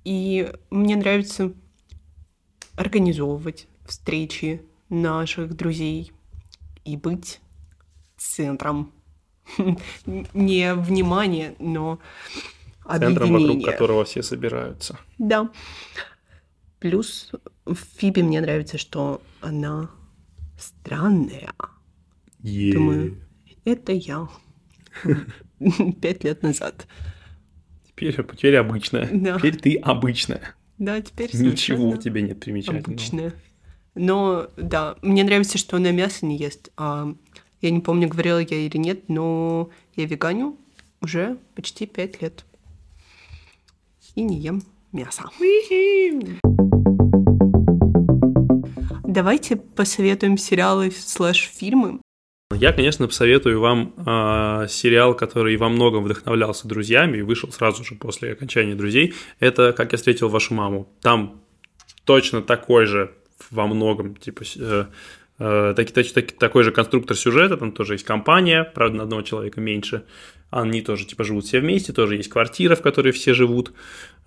И 0.04 0.52
мне 0.70 0.96
нравится 0.96 1.52
организовывать 2.76 3.66
встречи 3.86 4.62
наших 4.88 5.56
друзей 5.56 6.12
и 6.84 6.96
быть 6.96 7.40
центром. 8.16 8.92
Не 10.06 10.74
внимания, 10.74 11.56
но 11.58 11.98
Центром, 12.86 13.32
вокруг 13.32 13.64
которого 13.64 14.04
все 14.04 14.22
собираются. 14.22 14.98
Да. 15.18 15.50
Плюс 16.78 17.30
в 17.64 17.76
Фибе 17.96 18.22
мне 18.22 18.40
нравится, 18.40 18.78
что 18.78 19.22
она 19.40 19.90
странная. 20.62 21.52
Yeah. 22.42 22.72
Думаю, 22.72 23.18
это 23.64 23.92
я. 23.92 24.28
Пять 26.00 26.24
лет 26.24 26.42
назад. 26.42 26.86
Теперь, 27.86 28.14
теперь 28.14 28.56
обычная. 28.56 29.08
Да. 29.12 29.38
Теперь 29.38 29.56
ты 29.56 29.76
обычная. 29.76 30.54
Да, 30.78 31.00
теперь 31.00 31.30
Ничего 31.34 31.90
у 31.90 31.96
тебя 31.96 32.20
нет 32.22 32.40
примечательного. 32.40 32.84
Обычная. 32.84 33.34
Но, 33.94 34.48
да, 34.56 34.96
мне 35.02 35.22
нравится, 35.22 35.58
что 35.58 35.76
она 35.76 35.90
мясо 35.90 36.24
не 36.24 36.36
ест. 36.36 36.70
А, 36.76 37.14
я 37.60 37.70
не 37.70 37.80
помню, 37.80 38.08
говорила 38.08 38.38
я 38.38 38.56
или 38.56 38.76
нет, 38.78 39.08
но 39.08 39.70
я 39.94 40.06
веганю 40.06 40.58
уже 41.00 41.38
почти 41.54 41.86
пять 41.86 42.22
лет. 42.22 42.44
И 44.14 44.22
не 44.22 44.38
ем 44.38 44.62
мясо. 44.92 45.24
Давайте 49.12 49.56
посоветуем 49.56 50.38
сериалы 50.38 50.90
слэш-фильмы. 50.90 52.00
Я, 52.50 52.72
конечно, 52.72 53.06
посоветую 53.06 53.60
вам 53.60 53.92
э, 53.94 54.68
сериал, 54.70 55.14
который 55.14 55.54
во 55.58 55.68
многом 55.68 56.04
вдохновлялся 56.04 56.66
друзьями 56.66 57.18
и 57.18 57.22
вышел 57.22 57.52
сразу 57.52 57.84
же 57.84 57.94
после 57.94 58.32
окончания 58.32 58.74
друзей. 58.74 59.12
Это 59.38 59.74
«Как 59.74 59.92
я 59.92 59.98
встретил 59.98 60.30
вашу 60.30 60.54
маму». 60.54 60.90
Там 61.02 61.42
точно 62.04 62.40
такой 62.40 62.86
же 62.86 63.12
во 63.50 63.66
многом, 63.66 64.16
типа, 64.16 64.44
э, 64.56 64.86
э, 65.38 65.74
таки, 65.76 65.92
таки, 65.92 66.34
такой 66.34 66.62
же 66.62 66.72
конструктор 66.72 67.14
сюжета, 67.14 67.58
там 67.58 67.72
тоже 67.72 67.96
есть 67.96 68.06
компания, 68.06 68.64
правда, 68.64 68.96
на 68.96 69.02
одного 69.02 69.20
человека 69.20 69.60
меньше. 69.60 70.04
Они 70.48 70.80
тоже, 70.80 71.04
типа, 71.04 71.24
живут 71.24 71.44
все 71.44 71.60
вместе, 71.60 71.92
тоже 71.92 72.16
есть 72.16 72.30
квартира, 72.30 72.76
в 72.76 72.80
которой 72.80 73.12
все 73.12 73.34
живут 73.34 73.74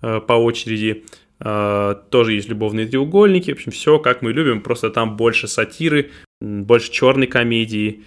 э, 0.00 0.20
по 0.20 0.34
очереди. 0.34 1.04
Э, 1.40 1.94
тоже 2.10 2.32
есть 2.32 2.48
любовные 2.48 2.86
треугольники, 2.86 3.50
в 3.50 3.54
общем, 3.54 3.72
все 3.72 3.98
как 3.98 4.22
мы 4.22 4.32
любим, 4.32 4.62
просто 4.62 4.90
там 4.90 5.16
больше 5.16 5.48
сатиры, 5.48 6.10
больше 6.40 6.90
черной 6.90 7.26
комедии, 7.26 8.04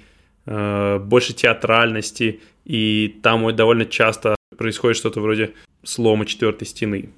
Э, 0.51 0.97
больше 0.97 1.34
театральности, 1.34 2.41
и 2.65 3.19
там 3.21 3.55
довольно 3.55 3.86
часто 3.86 4.36
происходит 4.57 4.97
что-то 4.97 5.21
вроде 5.21 5.53
слома 5.84 6.25
четвертой 6.25 6.65
стены. 6.65 7.11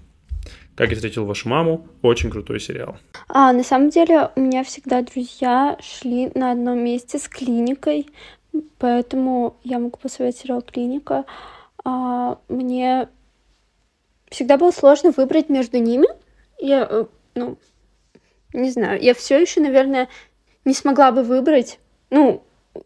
Как 0.76 0.90
я 0.90 0.96
встретил 0.96 1.26
вашу 1.26 1.48
маму, 1.48 1.88
очень 2.02 2.30
крутой 2.30 2.60
сериал. 2.60 2.98
А, 3.30 3.54
на 3.54 3.64
самом 3.64 3.90
деле, 3.90 4.32
у 4.36 4.42
меня 4.42 4.66
всегда 4.66 5.02
друзья 5.02 5.78
шли 5.82 6.30
на 6.36 6.52
одном 6.52 6.84
месте 6.84 7.20
с 7.20 7.30
клиникой, 7.30 8.08
поэтому 8.80 9.56
я 9.64 9.80
могу 9.80 9.98
посоветовать 9.98 10.38
сериал 10.44 10.62
Клиника. 10.62 11.24
А, 11.86 12.38
мне 12.50 13.08
всегда 14.32 14.58
было 14.58 14.72
сложно 14.72 15.12
выбрать 15.12 15.50
между 15.50 15.78
ними. 15.78 16.08
Я, 16.58 16.88
э, 16.90 17.06
ну, 17.36 17.58
не 18.54 18.72
знаю, 18.72 19.00
я 19.00 19.14
все 19.14 19.40
еще, 19.40 19.62
наверное, 19.62 20.10
не 20.66 20.74
смогла 20.74 21.12
бы 21.12 21.22
выбрать. 21.22 21.80
Ну, 22.10 22.42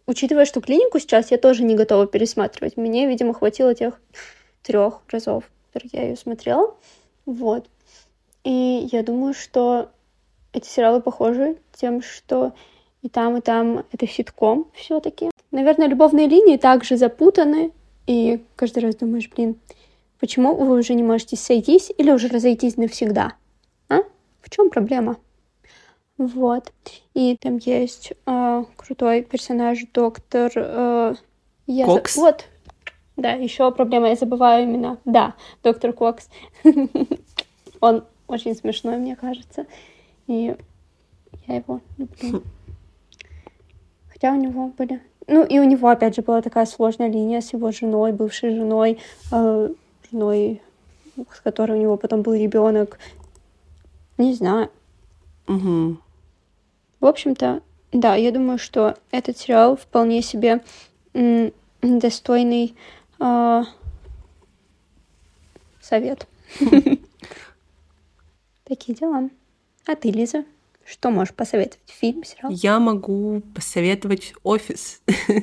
учитывая, 0.06 0.46
что 0.46 0.60
клинику 0.60 1.00
сейчас 1.00 1.32
я 1.32 1.38
тоже 1.38 1.64
не 1.64 1.76
готова 1.76 2.08
пересматривать, 2.08 2.76
мне, 2.76 3.08
видимо, 3.08 3.34
хватило 3.34 3.74
тех 3.74 4.02
трех 4.64 5.02
разов, 5.08 5.50
которые 5.72 5.89
я 5.93 6.10
ее 6.10 6.18
смотрела. 6.18 6.76
Вот. 7.26 7.68
И 8.43 8.89
я 8.91 9.04
думаю, 9.04 9.34
что 9.34 9.91
эти 10.54 10.68
сериалы 10.68 11.02
похожи 11.02 11.58
тем, 11.74 12.02
что 12.02 12.54
и 13.02 13.10
там, 13.10 13.38
и 13.38 13.41
там 13.41 13.86
это 13.91 14.08
ситком 14.08 14.68
все-таки. 14.74 15.30
Наверное, 15.52 15.88
любовные 15.88 16.28
линии 16.28 16.58
также 16.58 16.98
запутаны, 16.98 17.72
и 18.08 18.43
каждый 18.56 18.80
раз 18.80 18.96
думаешь, 18.96 19.30
блин, 19.30 19.60
почему 20.26 20.55
вы 20.55 20.80
уже 20.80 20.95
не 20.95 21.03
можете 21.03 21.36
сойтись 21.36 21.91
или 21.95 22.09
уже 22.09 22.30
разойтись 22.30 22.78
навсегда? 22.78 23.34
А? 23.89 23.99
В 24.41 24.49
чем 24.49 24.71
проблема? 24.71 25.17
Вот. 26.17 26.73
И 27.13 27.38
там 27.39 27.57
есть 27.57 28.13
э, 28.26 28.63
крутой 28.76 29.21
персонаж, 29.21 29.86
доктор... 29.93 30.51
Э, 30.55 31.13
я 31.67 31.86
Кокс? 31.86 32.15
За... 32.15 32.21
Вот. 32.21 32.45
Да, 33.17 33.34
еще 33.34 33.71
проблема, 33.71 34.09
я 34.09 34.15
забываю 34.15 34.65
имена. 34.65 34.97
Да, 35.05 35.36
доктор 35.61 35.93
Кокс. 35.93 36.28
Он 37.80 38.03
очень 38.28 38.55
смешной, 38.55 38.97
мне 38.97 39.15
кажется. 39.15 39.67
И 40.26 40.55
я 41.45 41.55
его 41.55 41.82
люблю. 41.99 42.41
Хотя 44.11 44.34
у 44.34 44.38
него 44.38 44.71
были... 44.76 45.01
Ну, 45.28 45.45
и 45.45 45.59
у 45.59 45.63
него, 45.65 45.88
опять 45.88 46.15
же, 46.15 46.23
была 46.23 46.41
такая 46.41 46.65
сложная 46.65 47.09
линия 47.09 47.41
с 47.41 47.53
его 47.53 47.71
женой, 47.71 48.11
бывшей 48.11 48.55
женой, 48.55 48.97
э, 49.32 49.69
женой, 50.10 50.62
с 51.34 51.39
которой 51.41 51.78
у 51.78 51.82
него 51.82 51.97
потом 51.97 52.22
был 52.22 52.34
ребенок. 52.34 52.99
Не 54.18 54.34
знаю. 54.34 54.70
Угу. 55.47 55.97
В 56.99 57.06
общем-то, 57.06 57.62
да, 57.91 58.16
я 58.16 58.32
думаю, 58.32 58.58
что 58.58 58.97
этот 59.12 59.38
сериал 59.38 59.78
вполне 59.78 60.22
себе 60.22 60.64
достойный 61.82 62.76
э, 63.20 63.64
совет. 65.82 66.28
Такие 68.64 68.97
дела. 68.97 69.30
А 69.86 69.95
ты, 69.95 70.10
Лиза, 70.10 70.45
что 70.88 71.10
можешь 71.10 71.34
посоветовать? 71.34 71.80
Фильм, 71.88 72.24
сериал? 72.24 72.52
Я 72.52 72.80
могу 72.80 73.42
посоветовать 73.56 74.34
«Офис». 74.44 75.02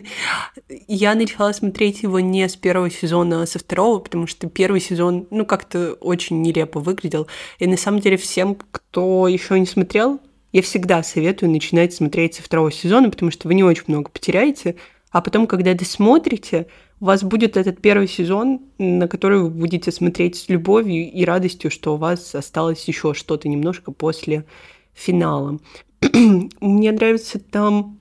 Я 0.87 1.15
начала 1.17 1.53
смотреть 1.53 2.05
его 2.05 2.21
не 2.21 2.49
с 2.49 2.55
первого 2.55 2.91
сезона, 2.91 3.43
а 3.43 3.47
со 3.47 3.59
второго, 3.59 3.99
потому 3.99 4.29
что 4.29 4.49
первый 4.49 4.81
сезон, 4.81 5.27
ну, 5.31 5.45
как-то 5.45 5.95
очень 5.95 6.43
нелепо 6.43 6.79
выглядел. 6.79 7.27
И 7.59 7.67
на 7.67 7.77
самом 7.77 8.01
деле 8.01 8.17
всем, 8.17 8.55
кто 8.55 9.27
еще 9.27 9.59
не 9.59 9.67
смотрел, 9.67 10.21
я 10.53 10.63
всегда 10.63 11.03
советую 11.03 11.51
начинать 11.51 11.93
смотреть 11.93 12.35
со 12.35 12.43
второго 12.43 12.71
сезона, 12.71 13.11
потому 13.11 13.33
что 13.33 13.49
вы 13.49 13.55
не 13.55 13.65
очень 13.65 13.85
много 13.89 14.11
потеряете, 14.11 14.77
а 15.11 15.21
потом, 15.21 15.47
когда 15.47 15.75
досмотрите, 15.75 16.69
у 17.01 17.07
вас 17.07 17.23
будет 17.23 17.57
этот 17.57 17.81
первый 17.81 18.07
сезон, 18.07 18.61
на 18.79 19.09
который 19.09 19.41
вы 19.41 19.51
будете 19.51 19.91
смотреть 19.91 20.37
с 20.37 20.49
любовью 20.49 21.11
и 21.11 21.25
радостью, 21.25 21.71
что 21.71 21.95
у 21.95 21.99
вас 21.99 22.35
осталось 22.35 22.87
еще 22.87 23.13
что-то 23.13 23.49
немножко 23.49 23.91
после 23.91 24.45
финала. 24.93 25.59
Мне 26.61 26.93
нравится 26.93 27.39
там 27.39 28.01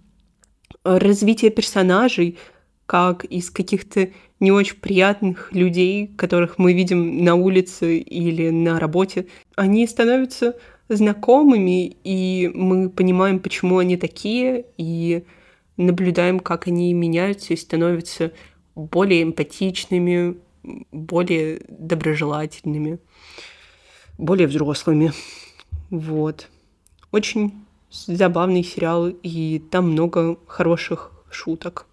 развитие 0.83 1.51
персонажей, 1.51 2.37
как 2.85 3.23
из 3.25 3.49
каких-то 3.49 4.09
не 4.39 4.51
очень 4.51 4.75
приятных 4.77 5.53
людей, 5.53 6.07
которых 6.07 6.57
мы 6.57 6.73
видим 6.73 7.23
на 7.23 7.35
улице 7.35 7.99
или 7.99 8.49
на 8.49 8.79
работе, 8.79 9.27
они 9.55 9.85
становятся 9.87 10.57
знакомыми, 10.89 11.95
и 12.03 12.51
мы 12.53 12.89
понимаем, 12.89 13.39
почему 13.39 13.77
они 13.77 13.97
такие, 13.97 14.65
и 14.77 15.23
наблюдаем, 15.77 16.39
как 16.39 16.67
они 16.67 16.93
меняются 16.93 17.53
и 17.53 17.57
становятся 17.57 18.33
более 18.75 19.23
эмпатичными, 19.23 20.37
более 20.91 21.61
доброжелательными, 21.69 22.99
более 24.17 24.47
взрослыми. 24.47 25.13
Вот. 25.89 26.49
Очень 27.11 27.65
забавный 27.89 28.63
сериал, 28.63 29.09
и 29.09 29.59
там 29.59 29.91
много 29.91 30.37
хороших 30.47 31.11
шуток. 31.29 31.85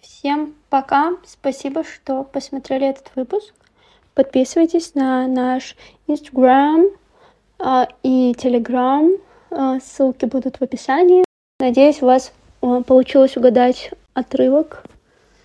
Всем 0.00 0.54
пока. 0.68 1.16
Спасибо, 1.26 1.82
что 1.82 2.22
посмотрели 2.22 2.88
этот 2.88 3.10
выпуск. 3.16 3.52
Подписывайтесь 4.14 4.94
на 4.94 5.26
наш 5.26 5.76
Instagram 6.06 6.86
э, 7.58 7.86
и 8.02 8.32
Telegram. 8.32 9.20
Э, 9.50 9.80
ссылки 9.80 10.26
будут 10.26 10.58
в 10.58 10.62
описании. 10.62 11.24
Надеюсь, 11.58 12.02
у 12.02 12.06
вас 12.06 12.32
э, 12.62 12.82
получилось 12.86 13.36
угадать 13.36 13.90
отрывок, 14.14 14.84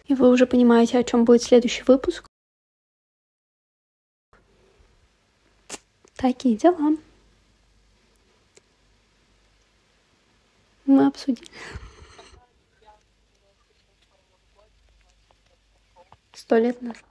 и 0.05 0.13
вы 0.13 0.29
уже 0.29 0.45
понимаете, 0.45 0.99
о 0.99 1.03
чем 1.03 1.25
будет 1.25 1.41
следующий 1.41 1.83
выпуск. 1.87 2.27
Такие 6.15 6.55
дела. 6.55 6.97
Мы 10.85 11.07
обсудили. 11.07 11.47
Сто 16.33 16.57
лет 16.57 16.79
назад. 16.81 17.03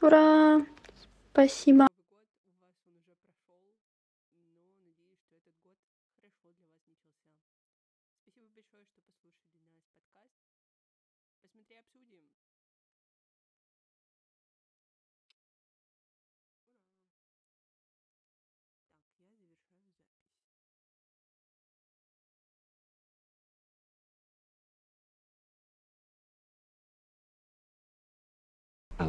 Ура! 0.00 0.64
Спасибо. 1.32 1.88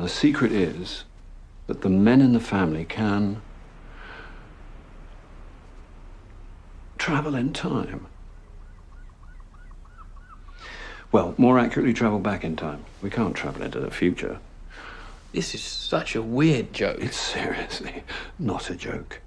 The 0.07 0.13
secret 0.13 0.53
is 0.53 1.03
that 1.67 1.81
the 1.81 1.89
men 1.89 2.21
in 2.21 2.31
the 2.31 2.39
family 2.39 2.85
can 2.85 3.41
travel 6.97 7.35
in 7.35 7.51
time. 7.51 8.07
Well, 11.11 11.35
more 11.37 11.59
accurately, 11.59 11.93
travel 11.93 12.19
back 12.19 12.45
in 12.45 12.55
time. 12.55 12.85
We 13.01 13.09
can't 13.09 13.35
travel 13.35 13.63
into 13.63 13.81
the 13.81 13.91
future. 13.91 14.39
This 15.33 15.53
is 15.53 15.61
such 15.61 16.15
a 16.15 16.21
weird 16.21 16.71
joke. 16.71 16.99
It's 17.01 17.19
seriously 17.19 18.03
not 18.39 18.69
a 18.69 18.75
joke. 18.75 19.19